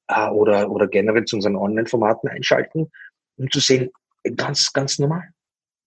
[0.07, 2.91] äh, oder, oder generell zu unseren Online-Formaten einschalten,
[3.37, 3.89] um zu sehen,
[4.35, 5.29] ganz, ganz normal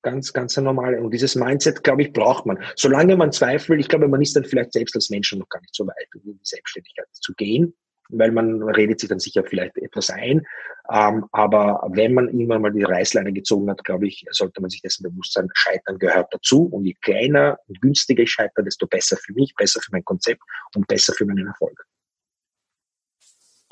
[0.02, 0.98] ganz, ganz normal.
[0.98, 2.58] Und dieses Mindset, glaube ich, braucht man.
[2.76, 5.74] Solange man zweifelt, ich glaube, man ist dann vielleicht selbst als Mensch noch gar nicht
[5.74, 7.74] so weit, in die Selbstständigkeit zu gehen,
[8.10, 10.46] weil man redet sich dann sicher vielleicht etwas ein.
[10.92, 14.82] Ähm, aber wenn man irgendwann mal die Reißleine gezogen hat, glaube ich, sollte man sich
[14.82, 16.64] dessen bewusst sein, Scheitern gehört dazu.
[16.64, 20.42] Und je kleiner und günstiger ich scheitere, desto besser für mich, besser für mein Konzept
[20.74, 21.78] und besser für meinen Erfolg.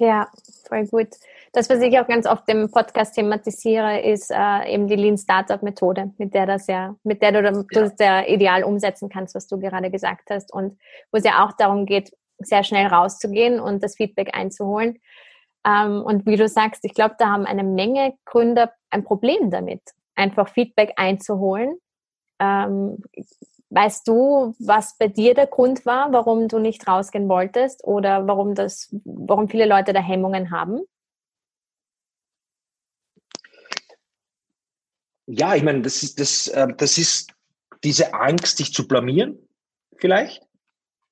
[0.01, 0.31] Ja,
[0.67, 1.09] voll gut.
[1.53, 5.63] Das, was ich auch ganz oft im Podcast thematisiere, ist äh, eben die Lean Startup
[5.63, 9.59] Methode, mit der das ja, mit der du das ja ideal umsetzen kannst, was du
[9.59, 10.79] gerade gesagt hast und
[11.13, 14.99] wo es ja auch darum geht, sehr schnell rauszugehen und das Feedback einzuholen.
[15.67, 19.83] Ähm, und wie du sagst, ich glaube, da haben eine Menge Gründer ein Problem damit,
[20.15, 21.77] einfach Feedback einzuholen.
[22.39, 23.03] Ähm,
[23.71, 28.57] Weißt du, was bei dir der Grund war, warum du nicht rausgehen wolltest oder warum
[28.57, 30.81] das, warum viele Leute da Hemmungen haben?
[35.27, 37.33] Ja, ich meine, das ist, das, äh, das ist
[37.85, 39.39] diese Angst, sich zu blamieren,
[39.99, 40.43] vielleicht.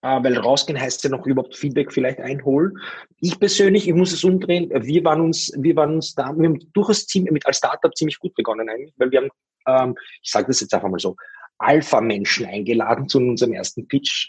[0.03, 2.77] Äh, weil rausgehen heißt ja noch überhaupt Feedback vielleicht einholen.
[3.21, 6.59] Ich persönlich, ich muss es umdrehen, wir waren uns, wir waren uns da, wir haben
[6.73, 9.31] durchaus mit als Startup ziemlich gut begonnen eigentlich, weil wir haben,
[9.67, 11.17] ähm, ich sage das jetzt einfach mal so,
[11.59, 14.29] Alpha-Menschen eingeladen zu unserem ersten Pitch.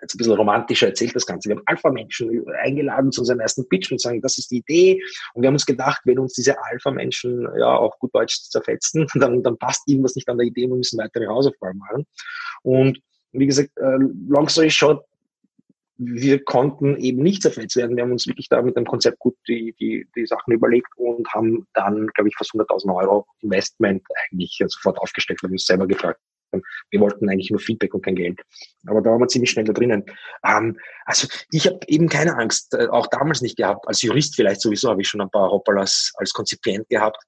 [0.00, 1.48] Jetzt ein bisschen romantischer erzählt das Ganze.
[1.48, 5.00] Wir haben Alpha-Menschen eingeladen zu unserem ersten Pitch und sagen, das ist die Idee.
[5.34, 9.42] Und wir haben uns gedacht, wenn uns diese Alpha-Menschen ja auf gut Deutsch zerfetzen, dann,
[9.44, 12.06] dann passt irgendwas nicht an der Idee wir müssen weitere Hausaufgaben machen.
[12.62, 15.04] Und wie gesagt, äh, long story short,
[16.06, 17.96] wir konnten eben nicht zerfetzt werden.
[17.96, 21.28] Wir haben uns wirklich da mit dem Konzept gut die, die, die Sachen überlegt und
[21.32, 25.86] haben dann, glaube ich, fast 100.000 Euro Investment eigentlich sofort aufgestellt, weil wir uns selber
[25.86, 26.20] gefragt
[26.52, 28.40] haben, wir wollten eigentlich nur Feedback und kein Geld.
[28.86, 30.04] Aber da waren wir ziemlich schnell da drinnen.
[30.44, 33.86] Ähm, also ich habe eben keine Angst, äh, auch damals nicht gehabt.
[33.88, 37.22] Als Jurist vielleicht sowieso habe ich schon ein paar Hoppalas als Konzipient gehabt,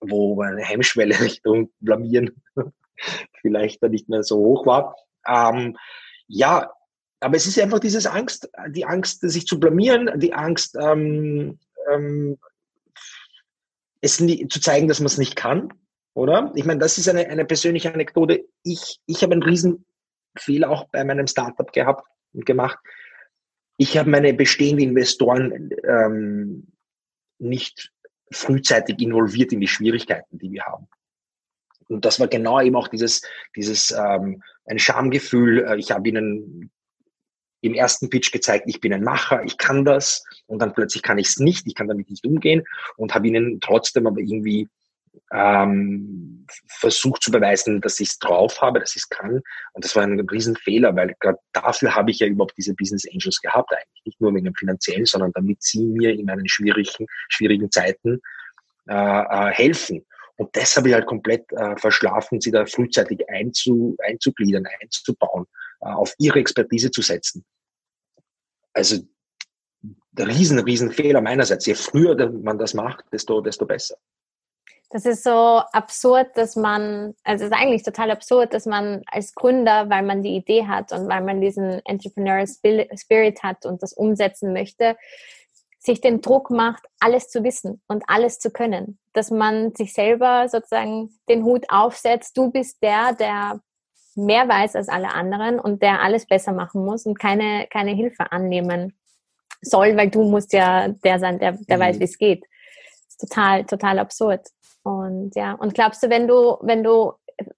[0.00, 2.42] wo eine Hemmschwelle Richtung Blamieren
[3.40, 4.96] vielleicht da nicht mehr so hoch war.
[5.26, 5.76] Ähm,
[6.28, 6.70] ja,
[7.20, 11.58] aber es ist einfach dieses Angst, die Angst, sich zu blamieren, die Angst, ähm,
[11.90, 12.38] ähm,
[14.00, 15.72] es nie, zu zeigen, dass man es nicht kann,
[16.14, 16.52] oder?
[16.54, 18.44] Ich meine, das ist eine, eine persönliche Anekdote.
[18.62, 19.86] Ich, ich habe einen riesen
[20.38, 22.78] Fehler auch bei meinem Startup gehabt und gemacht.
[23.78, 26.68] Ich habe meine bestehenden Investoren ähm,
[27.38, 27.92] nicht
[28.30, 30.88] frühzeitig involviert in die Schwierigkeiten, die wir haben.
[31.88, 33.22] Und das war genau eben auch dieses,
[33.54, 35.64] dieses ähm, ein Schamgefühl.
[35.64, 36.70] Äh, ich habe ihnen
[37.66, 40.24] im ersten Pitch gezeigt, ich bin ein Macher, ich kann das.
[40.46, 42.64] Und dann plötzlich kann ich es nicht, ich kann damit nicht umgehen
[42.96, 44.68] und habe ihnen trotzdem aber irgendwie
[45.32, 49.42] ähm, versucht zu beweisen, dass ich es drauf habe, dass ich es kann.
[49.72, 53.40] Und das war ein Riesenfehler, weil gerade dafür habe ich ja überhaupt diese Business Angels
[53.40, 57.70] gehabt, eigentlich nicht nur wegen dem finanziellen, sondern damit sie mir in meinen schwierigen, schwierigen
[57.70, 58.20] Zeiten
[58.88, 60.04] äh, äh, helfen.
[60.36, 65.46] Und das habe ich halt komplett äh, verschlafen, sie da frühzeitig einzu, einzugliedern, einzubauen,
[65.80, 67.44] äh, auf ihre Expertise zu setzen.
[68.76, 68.96] Also
[70.12, 71.64] der riesen, riesen Fehler meinerseits.
[71.64, 73.96] Je früher man das macht, desto, desto besser.
[74.90, 79.34] Das ist so absurd, dass man, also es ist eigentlich total absurd, dass man als
[79.34, 83.94] Gründer, weil man die Idee hat und weil man diesen Entrepreneurial Spirit hat und das
[83.94, 84.96] umsetzen möchte,
[85.78, 88.98] sich den Druck macht, alles zu wissen und alles zu können.
[89.12, 93.60] Dass man sich selber sozusagen den Hut aufsetzt, du bist der, der
[94.16, 98.32] mehr weiß als alle anderen und der alles besser machen muss und keine, keine Hilfe
[98.32, 98.98] annehmen
[99.60, 101.82] soll, weil du musst ja der sein, der, der mhm.
[101.82, 102.44] weiß, wie es geht.
[103.20, 104.46] Total, total absurd.
[104.82, 107.12] Und ja, und glaubst du, wenn du, wenn du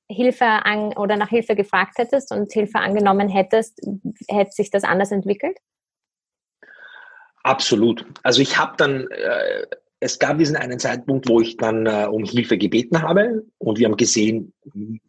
[0.08, 3.80] Hilfe an oder nach Hilfe gefragt hättest und Hilfe angenommen hättest,
[4.28, 5.58] hätte sich das anders entwickelt?
[7.42, 8.04] Absolut.
[8.22, 9.66] Also ich habe dann, äh,
[10.00, 13.86] es gab diesen einen Zeitpunkt, wo ich dann äh, um Hilfe gebeten habe und wir
[13.86, 14.52] haben gesehen,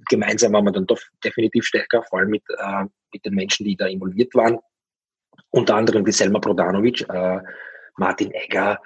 [0.10, 3.76] gemeinsam waren wir dann doch definitiv stärker, vor allem mit, äh, mit den Menschen, die
[3.76, 4.58] da involviert waren.
[5.52, 7.40] Unter anderem die Selma Prodanovic, äh,
[7.98, 8.80] Martin Egger,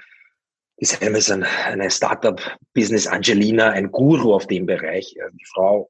[0.79, 5.15] die Selma ist ein, eine Startup-Business Angelina, ein Guru auf dem Bereich.
[5.15, 5.89] Äh, die Frau,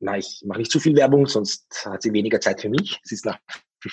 [0.00, 2.98] na, ich mache nicht zu viel Werbung, sonst hat sie weniger Zeit für mich.
[3.04, 3.38] Sie ist nach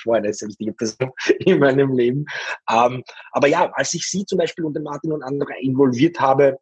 [0.05, 2.25] eine sehr wichtige Person in meinem Leben.
[2.69, 6.59] Ähm, aber ja, als ich sie zum Beispiel und den Martin und andere involviert habe,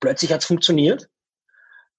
[0.00, 1.08] plötzlich hat es funktioniert.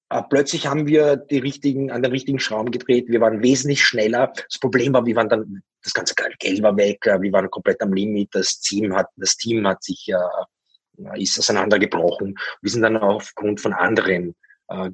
[0.10, 3.08] Äh, plötzlich haben wir die richtigen, an den richtigen Schrauben gedreht.
[3.08, 4.32] Wir waren wesentlich schneller.
[4.50, 7.82] Das Problem war, wir waren dann, das ganze Geld war weg, äh, wir waren komplett
[7.82, 8.30] am Limit.
[8.34, 12.38] Das Team hat, das Team hat sich, äh, ist auseinandergebrochen.
[12.62, 14.36] Wir sind dann aufgrund von anderen
[14.68, 14.92] äh,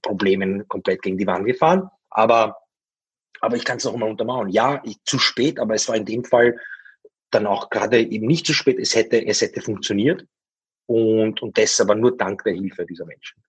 [0.00, 1.88] Problemen komplett gegen die Wand gefahren.
[2.10, 2.56] Aber
[3.42, 4.48] aber ich kann es noch mal untermauern.
[4.48, 6.58] Ja, ich, zu spät, aber es war in dem Fall
[7.30, 8.78] dann auch gerade eben nicht zu spät.
[8.78, 10.24] Es hätte, es hätte funktioniert.
[10.86, 13.42] Und, und das aber nur dank der Hilfe dieser Menschen.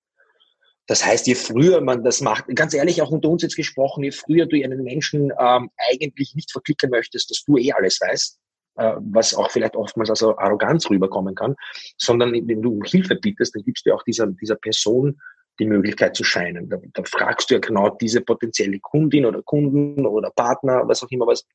[0.87, 4.11] Das heißt, je früher man das macht, ganz ehrlich, auch unter uns jetzt gesprochen, je
[4.11, 8.39] früher du einen Menschen ähm, eigentlich nicht verklicken möchtest, dass du eh alles weißt,
[8.75, 11.55] äh, was auch vielleicht oftmals als Arroganz rüberkommen kann,
[11.97, 15.19] sondern wenn du um Hilfe bittest, dann gibst du auch dieser, dieser Person
[15.59, 16.69] die Möglichkeit zu scheinen.
[16.69, 21.11] Da, da fragst du ja genau diese potenzielle Kundin oder Kunden oder Partner, was auch
[21.11, 21.45] immer was,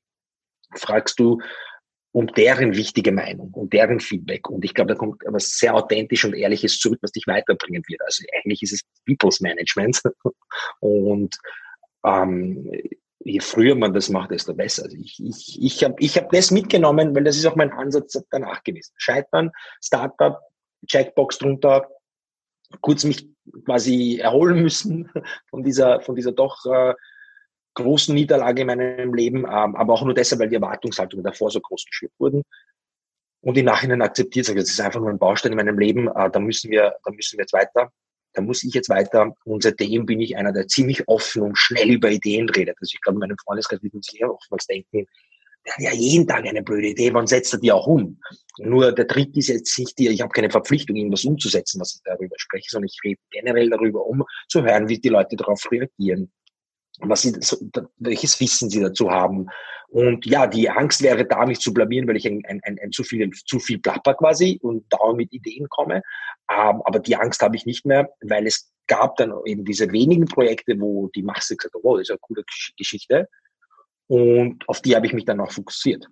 [0.75, 1.41] fragst du
[2.13, 4.49] um deren wichtige Meinung, um deren Feedback.
[4.49, 8.01] Und ich glaube, da kommt etwas sehr authentisch und ehrliches zurück, was dich weiterbringen wird.
[8.03, 10.01] Also eigentlich ist es People's Management.
[10.81, 11.37] Und
[12.05, 12.73] ähm,
[13.21, 14.85] je früher man das macht, desto besser.
[14.85, 18.19] Also ich, ich, ich habe ich hab das mitgenommen, weil das ist auch mein Ansatz
[18.31, 18.93] danach gewesen.
[18.97, 19.51] Scheitern,
[19.83, 20.39] Startup,
[20.87, 21.89] Checkbox drunter,
[22.81, 23.29] kurz mich
[23.65, 25.11] quasi erholen müssen
[25.51, 26.95] von dieser, von dieser doch äh,
[27.75, 31.61] großen Niederlage in meinem Leben, ähm, aber auch nur deshalb, weil die Erwartungshaltungen davor so
[31.61, 32.43] groß geschürt wurden.
[33.41, 36.31] Und im Nachhinein akzeptiert, sage, das ist einfach nur ein Baustein in meinem Leben, äh,
[36.31, 37.93] da müssen wir, da müssen wir jetzt weiter,
[38.33, 39.33] da muss ich jetzt weiter.
[39.45, 42.77] Und seitdem bin ich einer, der ziemlich offen und schnell über Ideen redet.
[42.81, 45.07] Also ich glaube, in meinem Freundeskreis wird man sich oftmals denken,
[45.79, 48.21] ja jeden Tag eine blöde Idee, wann setzt er die auch um?
[48.59, 52.35] Nur der Trick ist jetzt nicht, ich habe keine Verpflichtung, irgendwas umzusetzen, was ich darüber
[52.39, 56.33] spreche, sondern ich rede generell darüber um, zu hören, wie die Leute darauf reagieren,
[57.01, 57.33] was sie,
[57.99, 59.47] welches Wissen sie dazu haben.
[59.89, 62.93] Und ja, die Angst wäre da, mich zu blamieren, weil ich ein, ein, ein, ein
[62.93, 66.03] zu viel, zu viel plapper quasi und dauernd mit Ideen komme.
[66.51, 70.27] Ähm, aber die Angst habe ich nicht mehr, weil es gab dann eben diese wenigen
[70.27, 72.45] Projekte, wo die Masse gesagt hat, oh, das ist eine coole
[72.77, 73.29] Geschichte.
[74.09, 76.07] Und auf die habe ich mich dann auch fokussiert.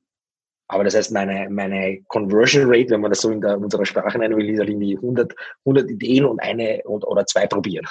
[0.68, 4.18] Aber das heißt, meine, meine Conversion Rate, wenn man das so in der, unserer Sprache
[4.18, 5.34] nennen will, ist halt irgendwie 100,
[5.64, 7.86] 100 Ideen und eine und, oder zwei probieren.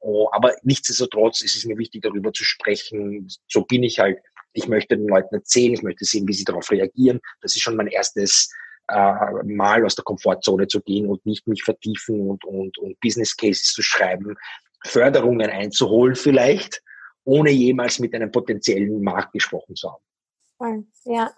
[0.00, 3.28] Oh, aber nichtsdestotrotz ist es mir wichtig, darüber zu sprechen.
[3.48, 4.18] So bin ich halt.
[4.52, 7.20] Ich möchte den Leuten erzählen, ich möchte sehen, wie sie darauf reagieren.
[7.42, 8.50] Das ist schon mein erstes
[8.88, 9.12] äh,
[9.44, 13.72] Mal aus der Komfortzone zu gehen und nicht mich vertiefen und, und, und Business Cases
[13.72, 14.36] zu schreiben,
[14.84, 16.82] Förderungen einzuholen vielleicht,
[17.28, 20.02] ohne jemals mit einem potenziellen Markt gesprochen zu haben.
[21.04, 21.30] Ja,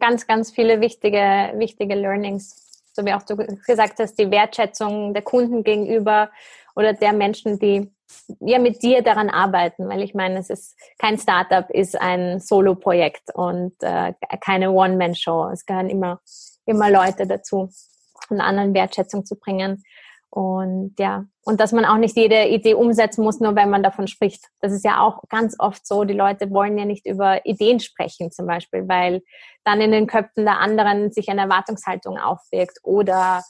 [0.00, 2.88] ganz, ganz viele wichtige, wichtige Learnings.
[2.94, 6.30] So wie auch du gesagt hast, die Wertschätzung der Kunden gegenüber
[6.74, 7.92] oder der Menschen, die
[8.40, 13.34] ja mit dir daran arbeiten, weil ich meine, es ist kein Startup, ist ein Solo-Projekt
[13.34, 15.50] und äh, keine One-Man-Show.
[15.52, 16.20] Es gehören immer,
[16.64, 17.68] immer Leute dazu,
[18.30, 19.84] einen anderen Wertschätzung zu bringen.
[20.30, 24.06] Und ja, und dass man auch nicht jede Idee umsetzen muss, nur wenn man davon
[24.06, 24.44] spricht.
[24.60, 26.04] Das ist ja auch ganz oft so.
[26.04, 29.22] Die Leute wollen ja nicht über Ideen sprechen, zum Beispiel, weil
[29.64, 33.42] dann in den Köpfen der anderen sich eine Erwartungshaltung aufwirkt oder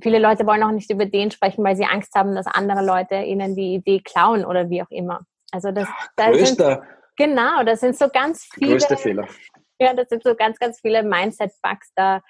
[0.00, 3.16] viele Leute wollen auch nicht über Ideen sprechen, weil sie Angst haben, dass andere Leute
[3.16, 5.20] ihnen die Idee klauen oder wie auch immer.
[5.50, 6.82] Also das, da größter, sind,
[7.16, 8.72] genau, das sind so ganz viele.
[8.72, 9.26] Größte Fehler.
[9.82, 12.22] Ja, das sind so ganz, ganz viele Mindset-Bugs da,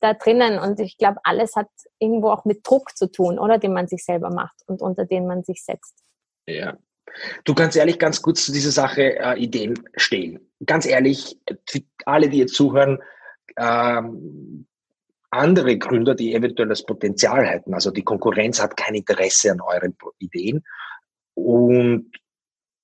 [0.00, 0.58] da drinnen.
[0.58, 1.68] Und ich glaube, alles hat
[2.00, 3.58] irgendwo auch mit Druck zu tun, oder?
[3.58, 6.02] Den man sich selber macht und unter den man sich setzt.
[6.46, 6.76] Ja.
[7.44, 10.50] Du kannst ehrlich ganz kurz zu dieser Sache äh, Ideen stehen.
[10.66, 11.38] Ganz ehrlich,
[12.04, 13.00] alle, die jetzt zuhören,
[13.56, 14.66] ähm,
[15.30, 17.72] andere Gründer, die eventuell das Potenzial hätten.
[17.72, 20.64] Also die Konkurrenz hat kein Interesse an euren Ideen.
[21.34, 22.10] Und,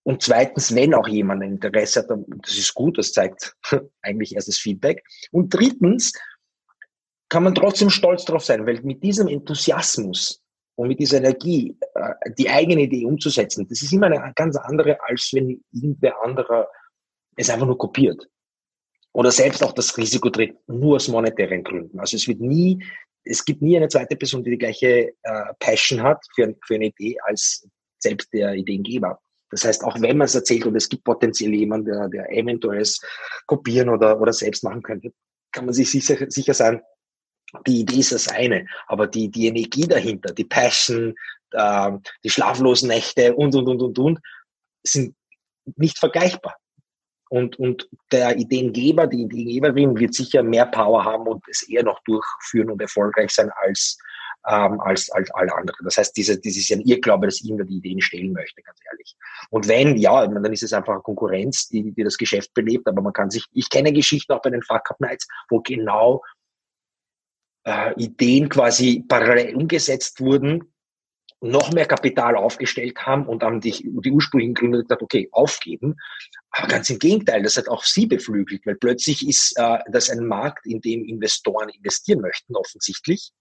[0.05, 2.11] und zweitens, wenn auch jemand ein Interesse hat,
[2.43, 3.55] das ist gut, das zeigt
[4.03, 5.05] eigentlich erst das Feedback.
[5.31, 6.13] Und drittens
[7.29, 10.43] kann man trotzdem stolz darauf sein, weil mit diesem Enthusiasmus
[10.75, 14.99] und mit dieser Energie äh, die eigene Idee umzusetzen, das ist immer eine ganz andere,
[15.09, 16.69] als wenn irgendwer anderer
[17.37, 18.29] es einfach nur kopiert
[19.13, 21.99] oder selbst auch das Risiko trägt, nur aus monetären Gründen.
[22.01, 22.83] Also es wird nie,
[23.25, 27.17] es gibt nie eine zweite Person, die die gleiche äh, Passion hat für eine Idee
[27.25, 27.67] als
[27.99, 29.21] selbst der Ideengeber.
[29.53, 32.81] Das heißt, auch wenn man es erzählt und es gibt potenziell jemanden, der, der eventuell
[32.81, 33.01] es
[33.47, 35.13] kopieren oder, oder selbst machen könnte,
[35.53, 36.81] kann man sich sicher, sicher sein,
[37.67, 41.15] die Idee ist das eine, aber die, die Energie dahinter, die Passion,
[41.51, 41.93] äh,
[42.25, 44.19] die schlaflosen Nächte und, und, und, und, und,
[44.83, 45.15] sind
[45.77, 46.57] nicht vergleichbar.
[47.29, 52.01] Und, und der Ideengeber, die Ideengeberin wird sicher mehr Power haben und es eher noch
[52.05, 53.99] durchführen und erfolgreich sein als,
[54.49, 55.85] ähm, als, als alle anderen.
[55.85, 59.17] Das heißt, diese, dieses ja ein Irrglaube, dass irgendwer die Ideen stehlen möchte, ganz ehrlich.
[59.51, 63.03] Und wenn, ja, dann ist es einfach eine Konkurrenz, die, die das Geschäft belebt, aber
[63.03, 66.23] man kann sich, ich kenne Geschichten auch bei den Fuck Up Nights, wo genau
[67.65, 70.73] äh, Ideen quasi parallel umgesetzt wurden,
[71.41, 75.97] noch mehr Kapital aufgestellt haben und dann die, die ursprünglichen Gründer gesagt, okay, aufgeben.
[76.51, 80.27] Aber ganz im Gegenteil, das hat auch sie beflügelt, weil plötzlich ist äh, das ein
[80.27, 83.33] Markt, in dem Investoren investieren möchten, offensichtlich.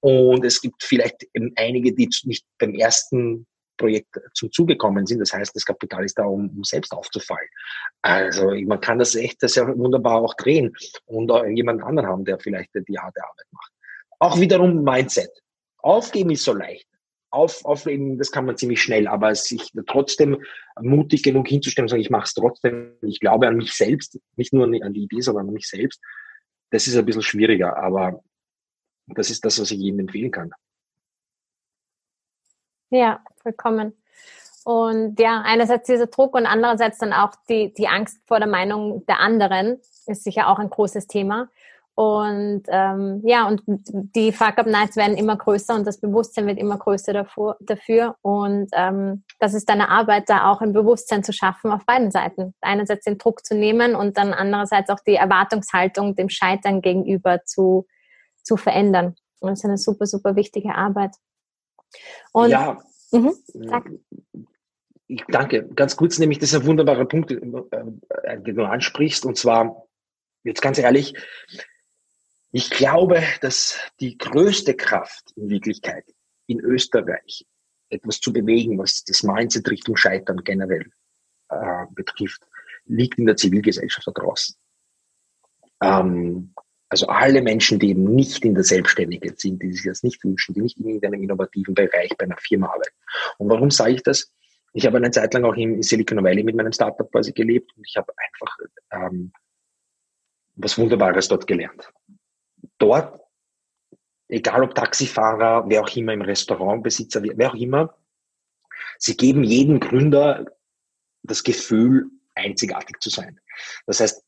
[0.00, 1.26] Und es gibt vielleicht
[1.56, 3.46] einige, die nicht beim ersten
[3.76, 5.20] Projekt zum Zuge kommen sind.
[5.20, 7.48] Das heißt, das Kapital ist da, um, um selbst aufzufallen.
[8.02, 10.74] Also man kann das echt sehr wunderbar auch drehen
[11.06, 13.72] und auch jemand anderen haben, der vielleicht die harte Arbeit macht.
[14.18, 15.30] Auch wiederum Mindset.
[15.78, 16.86] Aufgeben ist so leicht
[17.30, 20.42] auf, auflegen, das kann man ziemlich schnell, aber sich trotzdem
[20.80, 24.52] mutig genug hinzustellen und sagen, ich mache es trotzdem, ich glaube an mich selbst, nicht
[24.52, 26.00] nur an die Idee, sondern an mich selbst,
[26.70, 28.22] das ist ein bisschen schwieriger, aber
[29.14, 30.50] das ist das, was ich jedem empfehlen kann.
[32.90, 33.94] Ja, vollkommen.
[34.64, 39.06] Und ja, einerseits dieser Druck und andererseits dann auch die, die Angst vor der Meinung
[39.06, 41.48] der anderen ist sicher auch ein großes Thema.
[41.94, 47.12] Und ähm, ja, und die Fuck-Up-Nights werden immer größer und das Bewusstsein wird immer größer
[47.12, 47.56] dafür.
[47.60, 48.16] dafür.
[48.22, 52.54] Und ähm, das ist deine Arbeit, da auch ein Bewusstsein zu schaffen auf beiden Seiten.
[52.62, 57.86] Einerseits den Druck zu nehmen und dann andererseits auch die Erwartungshaltung dem Scheitern gegenüber zu,
[58.50, 59.14] zu verändern.
[59.38, 61.14] Und das ist eine super, super wichtige Arbeit.
[62.32, 62.82] Und, ja.
[63.12, 63.32] Mhm,
[65.06, 65.68] ich danke.
[65.68, 69.24] Ganz kurz nämlich, das ist ein wunderbarer Punkt, äh, den du ansprichst.
[69.24, 69.86] Und zwar,
[70.42, 71.14] jetzt ganz ehrlich,
[72.50, 76.04] ich glaube, dass die größte Kraft in Wirklichkeit
[76.48, 77.46] in Österreich
[77.88, 80.90] etwas zu bewegen, was das Mindset Richtung Scheitern generell
[81.50, 82.42] äh, betrifft,
[82.86, 84.56] liegt in der Zivilgesellschaft da draußen.
[85.82, 86.52] Ähm,
[86.90, 90.54] also alle Menschen, die eben nicht in der Selbstständigkeit sind, die sich das nicht wünschen,
[90.54, 92.96] die nicht in irgendeinem innovativen Bereich bei einer Firma arbeiten.
[93.38, 94.32] Und warum sage ich das?
[94.72, 97.86] Ich habe eine Zeit lang auch in Silicon Valley mit meinem Startup quasi gelebt und
[97.86, 98.56] ich habe einfach
[98.92, 99.32] ähm,
[100.56, 101.90] was Wunderbares dort gelernt
[102.80, 103.20] dort,
[104.28, 107.96] egal ob Taxifahrer, wer auch immer im Restaurantbesitzer, wer auch immer,
[108.98, 110.46] sie geben jedem Gründer
[111.22, 113.40] das Gefühl, einzigartig zu sein.
[113.86, 114.24] Das heißt,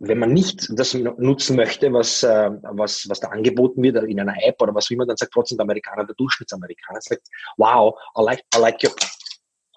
[0.00, 4.36] wenn man nicht das nutzen möchte, was, äh, was, was da angeboten wird in einer
[4.42, 7.22] App oder was wie man dann sagt, trotzdem der Amerikaner, der Durchschnittsamerikaner sagt,
[7.56, 8.94] wow, I like, I like your,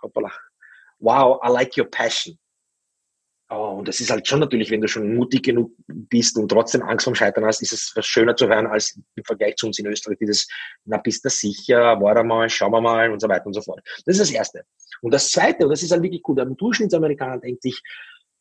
[0.01, 0.31] hoppala,
[0.99, 2.37] wow, I like your passion.
[3.53, 6.83] Oh, und das ist halt schon natürlich, wenn du schon mutig genug bist und trotzdem
[6.83, 9.77] Angst vom Scheitern hast, ist es was schöner zu hören als im Vergleich zu uns
[9.77, 10.47] in Österreich, dieses,
[10.85, 13.81] na, bist du sicher, warte mal, schauen wir mal und so weiter und so fort.
[14.05, 14.63] Das ist das Erste.
[15.01, 17.81] Und das Zweite, und das ist halt wirklich gut, ein Durchschnittsamerikaner denkt sich,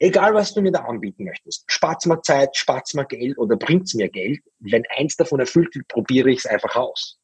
[0.00, 3.94] egal was du mir da anbieten möchtest, spart's mir Zeit, spart's mir Geld oder bringt's
[3.94, 7.18] mir Geld, wenn eins davon erfüllt wird, probiere ich es einfach aus.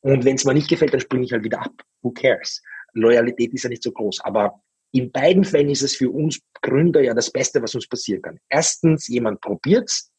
[0.00, 1.72] Und wenn es mir nicht gefällt, dann springe ich halt wieder ab.
[2.02, 2.62] Who cares?
[2.92, 4.60] Loyalität ist ja nicht so groß, aber
[4.92, 8.40] in beiden Fällen ist es für uns Gründer ja das Beste, was uns passieren kann.
[8.48, 10.10] Erstens, jemand probiert's.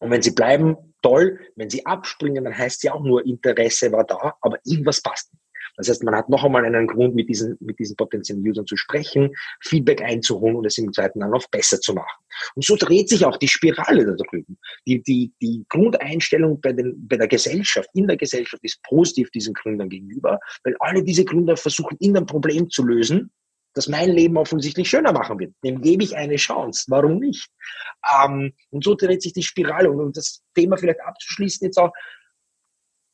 [0.00, 1.38] Und wenn sie bleiben, toll.
[1.56, 5.39] Wenn sie abspringen, dann heißt ja auch nur, Interesse war da, aber irgendwas passt nicht.
[5.76, 8.76] Das heißt, man hat noch einmal einen Grund, mit diesen, mit diesen potenziellen Usern zu
[8.76, 12.22] sprechen, Feedback einzuholen und es im zweiten Anlauf besser zu machen.
[12.54, 14.58] Und so dreht sich auch die Spirale da drüben.
[14.86, 19.54] Die, die, die Grundeinstellung bei, den, bei der Gesellschaft, in der Gesellschaft ist positiv diesen
[19.54, 23.30] Gründern gegenüber, weil alle diese Gründer versuchen, in ein Problem zu lösen
[23.74, 25.54] das mein Leben offensichtlich schöner machen wird.
[25.62, 26.86] Dem gebe ich eine Chance.
[26.88, 27.48] Warum nicht?
[28.20, 29.90] Ähm, und so dreht sich die Spirale.
[29.90, 31.92] Und um das Thema vielleicht abzuschließen jetzt auch,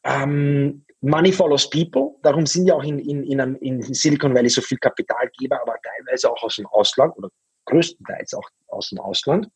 [0.04, 2.16] ähm, Money follows people.
[2.22, 6.30] Darum sind ja auch in, in, in, in Silicon Valley so viel Kapitalgeber, aber teilweise
[6.30, 7.28] auch aus dem Ausland oder
[7.66, 9.48] größtenteils auch aus dem Ausland.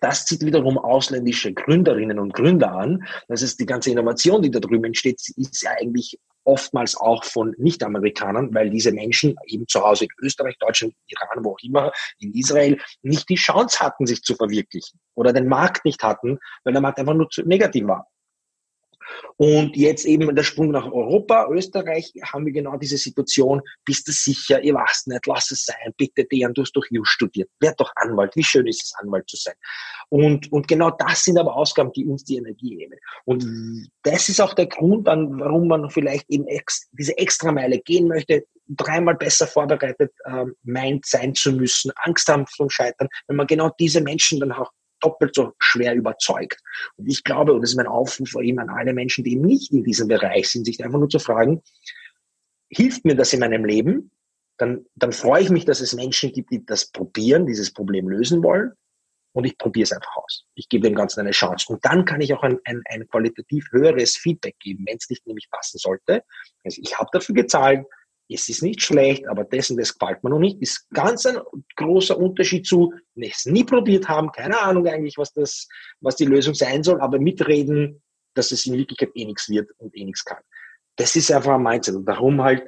[0.00, 3.06] Das zieht wiederum ausländische Gründerinnen und Gründer an.
[3.28, 7.54] Das ist die ganze Innovation, die da drüben entsteht, ist ja eigentlich oftmals auch von
[7.56, 12.34] Nicht-Amerikanern, weil diese Menschen eben zu Hause in Österreich, Deutschland, Iran, wo auch immer, in
[12.34, 16.82] Israel nicht die Chance hatten, sich zu verwirklichen oder den Markt nicht hatten, weil der
[16.82, 18.06] Markt einfach nur zu negativ war.
[19.36, 23.60] Und jetzt eben der Sprung nach Europa, Österreich, haben wir genau diese Situation.
[23.84, 24.62] Bist du sicher?
[24.62, 25.92] Ihr weißt nicht, lass es sein.
[25.96, 27.50] Bitte, Dejan, du hast doch Jus studiert.
[27.60, 28.34] Werd doch Anwalt.
[28.36, 29.54] Wie schön ist es, Anwalt zu sein?
[30.08, 32.98] Und, und genau das sind aber Ausgaben, die uns die Energie nehmen.
[33.24, 38.08] Und das ist auch der Grund, dann, warum man vielleicht eben ex, diese Extrameile gehen
[38.08, 43.46] möchte, dreimal besser vorbereitet ähm, meint sein zu müssen, Angst haben vom Scheitern, wenn man
[43.46, 44.70] genau diese Menschen dann auch
[45.04, 46.60] doppelt so schwer überzeugt.
[46.96, 49.84] Und ich glaube, und das ist mein Aufruf eben an alle Menschen, die nicht in
[49.84, 51.62] diesem Bereich sind, sich einfach nur zu fragen,
[52.68, 54.10] hilft mir das in meinem Leben?
[54.56, 58.42] Dann, dann freue ich mich, dass es Menschen gibt, die das probieren, dieses Problem lösen
[58.42, 58.72] wollen.
[59.32, 60.46] Und ich probiere es einfach aus.
[60.54, 61.72] Ich gebe dem Ganzen eine Chance.
[61.72, 65.26] Und dann kann ich auch ein, ein, ein qualitativ höheres Feedback geben, wenn es nicht
[65.26, 66.22] nämlich passen sollte.
[66.62, 67.84] Also ich habe dafür gezahlt,
[68.28, 71.38] es ist nicht schlecht, aber dessen, das gefällt mir noch nicht, ist ganz ein
[71.76, 75.68] großer Unterschied zu, es nie probiert haben, keine Ahnung eigentlich, was das,
[76.00, 78.02] was die Lösung sein soll, aber mitreden,
[78.34, 80.42] dass es in Wirklichkeit eh nichts wird und eh nichts kann.
[80.96, 81.96] Das ist einfach ein Mindset.
[81.96, 82.64] Und darum halt,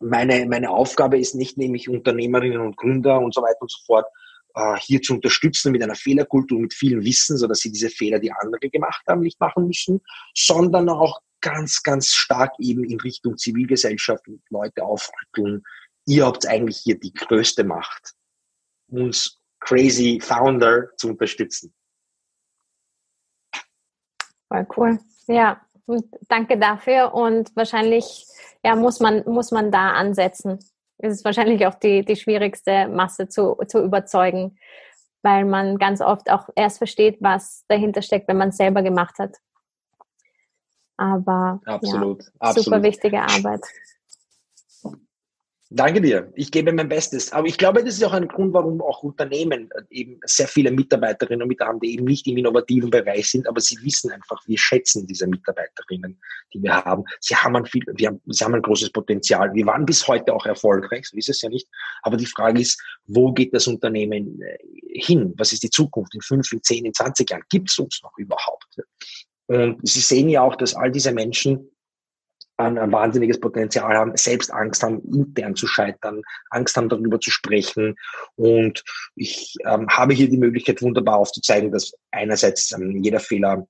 [0.00, 4.06] meine, meine Aufgabe ist nicht nämlich Unternehmerinnen und Gründer und so weiter und so fort,
[4.54, 8.18] äh, hier zu unterstützen mit einer Fehlerkultur, mit viel Wissen, so dass sie diese Fehler,
[8.18, 10.00] die andere gemacht haben, nicht machen müssen,
[10.34, 15.62] sondern auch ganz, ganz stark eben in Richtung Zivilgesellschaft und Leute aufrütteln.
[16.06, 18.14] Ihr habt eigentlich hier die größte Macht,
[18.88, 21.74] uns crazy Founder zu unterstützen.
[24.48, 24.98] Voll cool.
[25.28, 25.60] Ja,
[26.28, 27.14] danke dafür.
[27.14, 28.26] Und wahrscheinlich
[28.64, 30.58] ja, muss, man, muss man da ansetzen.
[30.98, 34.56] Es ist wahrscheinlich auch die, die schwierigste Masse zu, zu überzeugen,
[35.22, 39.18] weil man ganz oft auch erst versteht, was dahinter steckt, wenn man es selber gemacht
[39.18, 39.36] hat.
[41.02, 42.64] Aber absolut, ja, absolut.
[42.64, 43.62] super wichtige Arbeit.
[45.74, 46.30] Danke dir.
[46.36, 47.32] Ich gebe mein Bestes.
[47.32, 51.42] Aber ich glaube, das ist auch ein Grund, warum auch Unternehmen eben sehr viele Mitarbeiterinnen
[51.42, 54.58] und Mitarbeiter haben, die eben nicht im innovativen Bereich sind, aber sie wissen einfach, wir
[54.58, 56.20] schätzen diese Mitarbeiterinnen,
[56.52, 57.04] die wir haben.
[57.20, 59.52] Sie haben ein viel, wir haben, sie haben ein großes Potenzial.
[59.54, 61.66] Wir waren bis heute auch erfolgreich, so ist es ja nicht.
[62.02, 64.58] Aber die Frage ist, wo geht das Unternehmen äh,
[65.00, 65.32] hin?
[65.38, 67.44] Was ist die Zukunft in fünf, in zehn, in zwanzig Jahren?
[67.48, 68.76] Gibt es uns noch überhaupt?
[69.52, 71.68] Und Sie sehen ja auch, dass all diese Menschen
[72.56, 77.30] ein, ein wahnsinniges Potenzial haben, selbst Angst haben, intern zu scheitern, Angst haben, darüber zu
[77.30, 77.96] sprechen.
[78.36, 78.82] Und
[79.14, 83.66] ich ähm, habe hier die Möglichkeit, wunderbar aufzuzeigen, dass einerseits ähm, jeder Fehler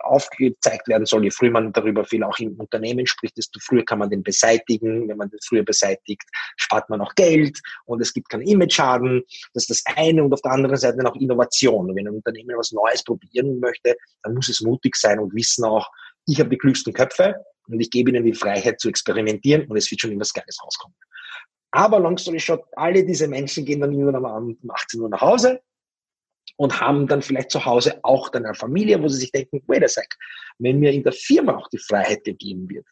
[0.00, 3.98] aufgezeigt werden soll, je früher man darüber viel auch im Unternehmen spricht, desto früher kann
[3.98, 5.08] man den beseitigen.
[5.08, 6.22] Wenn man den früher beseitigt,
[6.56, 9.22] spart man auch Geld und es gibt keinen Image-Schaden.
[9.52, 11.94] Das ist das eine und auf der anderen Seite noch Innovation.
[11.94, 15.90] Wenn ein Unternehmen was Neues probieren möchte, dann muss es mutig sein und wissen auch,
[16.26, 17.34] ich habe die klügsten Köpfe
[17.68, 20.58] und ich gebe ihnen die Freiheit zu experimentieren und es wird schon immer was Geiles
[20.62, 20.96] rauskommen.
[21.70, 25.60] Aber long story short, alle diese Menschen gehen dann irgendwann um 18 Uhr nach Hause
[26.56, 29.84] und haben dann vielleicht zu Hause auch dann eine Familie, wo sie sich denken, wait
[29.84, 30.16] a sec,
[30.58, 32.86] wenn mir in der Firma auch die Freiheit gegeben wird,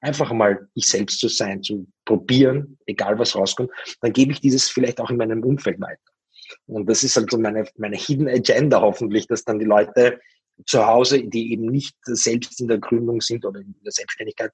[0.00, 3.70] einfach mal ich selbst zu sein, zu probieren, egal was rauskommt,
[4.00, 6.00] dann gebe ich dieses vielleicht auch in meinem Umfeld weiter.
[6.66, 10.20] Und das ist halt so meine, meine Hidden Agenda hoffentlich, dass dann die Leute
[10.66, 14.52] zu Hause, die eben nicht selbst in der Gründung sind oder in der Selbstständigkeit,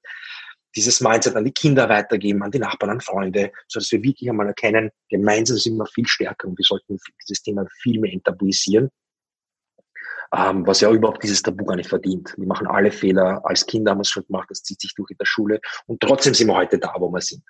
[0.75, 4.29] dieses Mindset an die Kinder weitergeben, an die Nachbarn, an Freunde, so dass wir wirklich
[4.29, 8.89] einmal erkennen, gemeinsam sind wir viel stärker und wir sollten dieses Thema viel mehr enttabuisieren,
[10.33, 12.33] ähm, was ja überhaupt dieses Tabu gar nicht verdient.
[12.37, 15.11] Wir machen alle Fehler, als Kinder haben wir es schon gemacht, das zieht sich durch
[15.11, 17.43] in der Schule und trotzdem sind wir heute da, wo wir sind.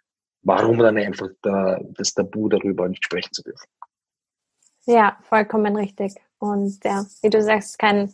[0.43, 3.67] Warum dann einfach da, das Tabu darüber nicht sprechen zu dürfen?
[4.85, 6.15] Ja, vollkommen richtig.
[6.41, 8.05] Und ja, wie du sagst, kein,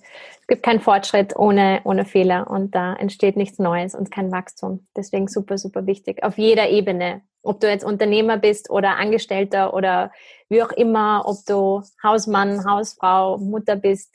[0.41, 4.85] es gibt keinen Fortschritt ohne, ohne Fehler und da entsteht nichts Neues und kein Wachstum.
[4.97, 6.23] Deswegen super, super wichtig.
[6.23, 7.21] Auf jeder Ebene.
[7.41, 10.11] Ob du jetzt Unternehmer bist oder Angestellter oder
[10.49, 14.13] wie auch immer, ob du Hausmann, Hausfrau, Mutter bist,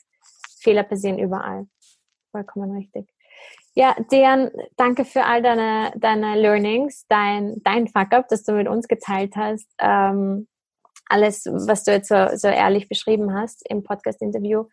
[0.59, 1.65] Fehler passieren überall.
[2.29, 3.11] Vollkommen richtig.
[3.73, 8.87] Ja, Dejan, danke für all deine, deine Learnings, dein, dein Fuck-up, das du mit uns
[8.87, 9.67] geteilt hast.
[9.79, 10.47] Ähm,
[11.13, 14.65] alles, was du jetzt so, so ehrlich beschrieben hast im Podcast-Interview.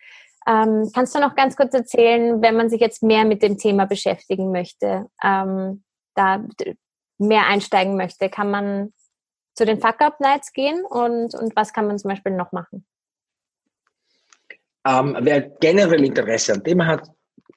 [0.49, 3.85] Ähm, kannst du noch ganz kurz erzählen, wenn man sich jetzt mehr mit dem Thema
[3.85, 5.85] beschäftigen möchte, ähm,
[6.15, 6.43] da
[7.19, 8.95] mehr einsteigen möchte, kann man
[9.55, 12.87] zu den Fuck-Up-Nights gehen und, und was kann man zum Beispiel noch machen?
[14.87, 17.07] Ähm, wer generell Interesse an dem hat,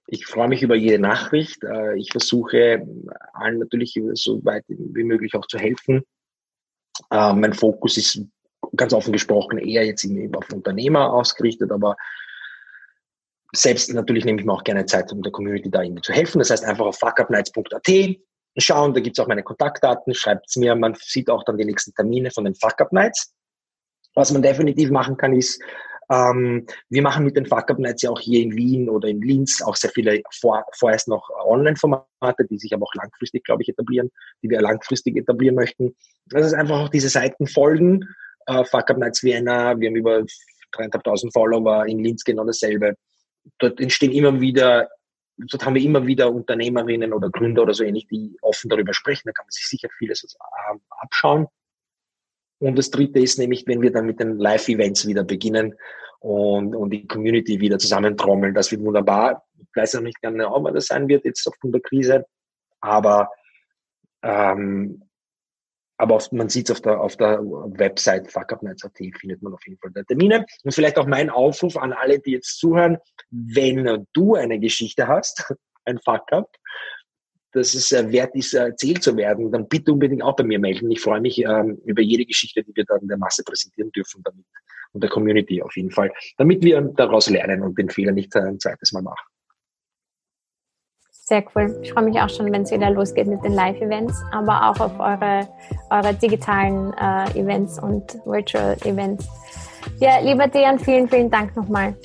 [0.07, 1.63] ich freue mich über jede Nachricht.
[1.63, 2.85] Äh, ich versuche
[3.31, 6.03] allen natürlich so weit wie möglich auch zu helfen.
[7.09, 8.21] Äh, mein Fokus ist
[8.75, 11.95] ganz offen gesprochen eher jetzt eben auf Unternehmer ausgerichtet, aber
[13.55, 16.39] selbst natürlich nehme ich mir auch gerne Zeit, um der Community da irgendwie zu helfen.
[16.39, 18.17] Das heißt einfach auf fuckupnights.at
[18.57, 21.65] schauen, da gibt es auch meine Kontaktdaten, schreibt es mir, man sieht auch dann die
[21.65, 23.33] nächsten Termine von den Fuck Up Nights.
[24.15, 25.61] Was man definitiv machen kann, ist,
[26.11, 29.21] ähm, wir machen mit den Fuck Up Nights ja auch hier in Wien oder in
[29.21, 33.69] Linz auch sehr viele vor, vorerst noch Online-Formate, die sich aber auch langfristig, glaube ich,
[33.69, 34.11] etablieren,
[34.43, 35.95] die wir langfristig etablieren möchten.
[36.27, 38.07] Das ist einfach auch diese Seiten folgen,
[38.47, 40.23] äh, Fuck Up Nights Vienna, wir haben über
[40.73, 42.95] 3.500 Follower, in Linz genau dasselbe.
[43.59, 44.89] Dort entstehen immer wieder,
[45.37, 49.23] dort haben wir immer wieder Unternehmerinnen oder Gründer oder so ähnlich, die offen darüber sprechen,
[49.25, 51.47] da kann man sich sicher vieles äh, abschauen.
[52.59, 55.75] Und das dritte ist nämlich, wenn wir dann mit den Live-Events wieder beginnen
[56.19, 59.43] und, und die Community wieder zusammentrommeln, das wird wunderbar.
[59.59, 62.25] Ich weiß noch nicht genau, wann das sein wird, jetzt aufgrund der Krise.
[62.79, 63.29] Aber
[64.21, 65.03] ähm,
[66.03, 69.79] aber auf, man sieht es auf der, auf der Website fuckupnights.at findet man auf jeden
[69.79, 70.45] Fall die Termine.
[70.63, 72.97] Und vielleicht auch mein Aufruf an alle, die jetzt zuhören,
[73.31, 75.53] wenn du eine Geschichte hast,
[75.85, 76.49] ein Fuck-up,
[77.53, 80.91] dass es äh, wert ist, erzählt zu werden, dann bitte unbedingt auch bei mir melden.
[80.91, 84.45] Ich freue mich ähm, über jede Geschichte, die wir dann der Masse präsentieren dürfen damit
[84.91, 88.59] und der Community auf jeden Fall, damit wir daraus lernen und den Fehler nicht ein
[88.59, 89.25] zweites Mal machen.
[91.25, 91.79] Sehr cool.
[91.81, 94.99] Ich freue mich auch schon, wenn es wieder losgeht mit den Live-Events, aber auch auf
[94.99, 95.47] eure,
[95.89, 99.25] eure digitalen äh, Events und Virtual-Events.
[99.99, 101.95] Ja, lieber Dejan, vielen, vielen Dank nochmal.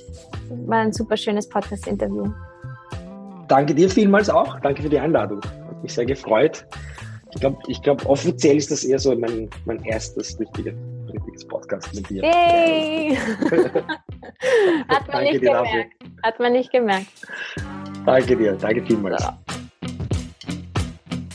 [0.66, 2.30] War ein super schönes Podcast-Interview.
[3.48, 4.60] Danke dir vielmals auch.
[4.60, 5.42] Danke für die Einladung.
[5.42, 6.64] Hat mich sehr gefreut.
[7.34, 10.74] Ich glaube, ich glaub, offiziell ist das eher so mein, mein erstes richtiges,
[11.12, 12.22] richtiges Podcast mit dir.
[12.22, 13.16] Hey!
[14.88, 15.66] Hat man nicht gemerkt.
[15.66, 15.84] Dafür.
[16.22, 17.08] Hat man nicht gemerkt.
[18.08, 19.22] Danke dir, danke vielmals.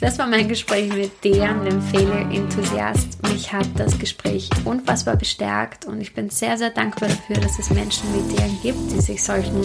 [0.01, 3.21] Das war mein Gespräch mit Dejan, dem Fehler-Enthusiast.
[3.31, 7.69] Mich hat das Gespräch unfassbar bestärkt und ich bin sehr, sehr dankbar dafür, dass es
[7.69, 9.61] Menschen wie Dejan gibt, die sich solchen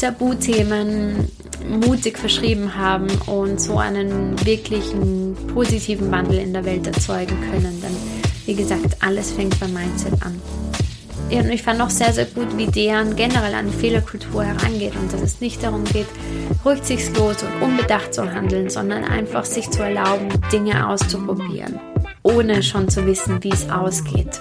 [0.00, 1.28] Tabuthemen
[1.68, 7.82] mutig verschrieben haben und so einen wirklichen positiven Wandel in der Welt erzeugen können.
[7.82, 7.96] Denn
[8.46, 10.40] wie gesagt, alles fängt beim Mindset an.
[11.30, 15.20] Und ich fand auch sehr, sehr gut, wie deren generell an Fehlerkultur herangeht und dass
[15.20, 16.06] es nicht darum geht,
[16.64, 21.78] rücksichtslos und unbedacht zu handeln, sondern einfach sich zu erlauben, Dinge auszuprobieren,
[22.22, 24.40] ohne schon zu wissen, wie es ausgeht.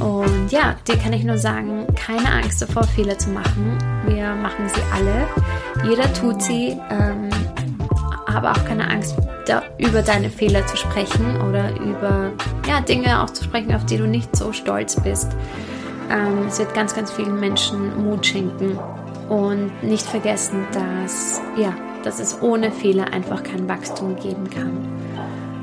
[0.00, 3.78] Und ja, dir kann ich nur sagen, keine Angst davor, Fehler zu machen.
[4.06, 5.28] Wir machen sie alle.
[5.88, 6.76] Jeder tut sie.
[6.90, 7.28] Ähm,
[8.34, 12.30] aber auch keine Angst, da, über deine Fehler zu sprechen oder über
[12.66, 15.32] ja, Dinge auch zu sprechen, auf die du nicht so stolz bist.
[16.10, 18.78] Ähm, es wird ganz, ganz vielen Menschen Mut schenken
[19.28, 25.00] und nicht vergessen, dass, ja, dass es ohne Fehler einfach kein Wachstum geben kann.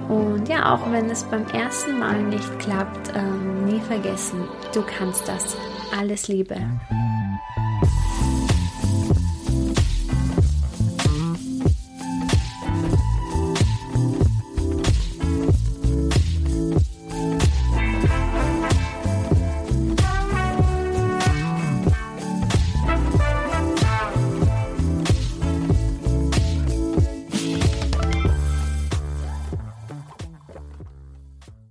[0.07, 5.27] Und ja, auch wenn es beim ersten Mal nicht klappt, ähm, nie vergessen, du kannst
[5.27, 5.57] das.
[5.97, 6.55] Alles Liebe.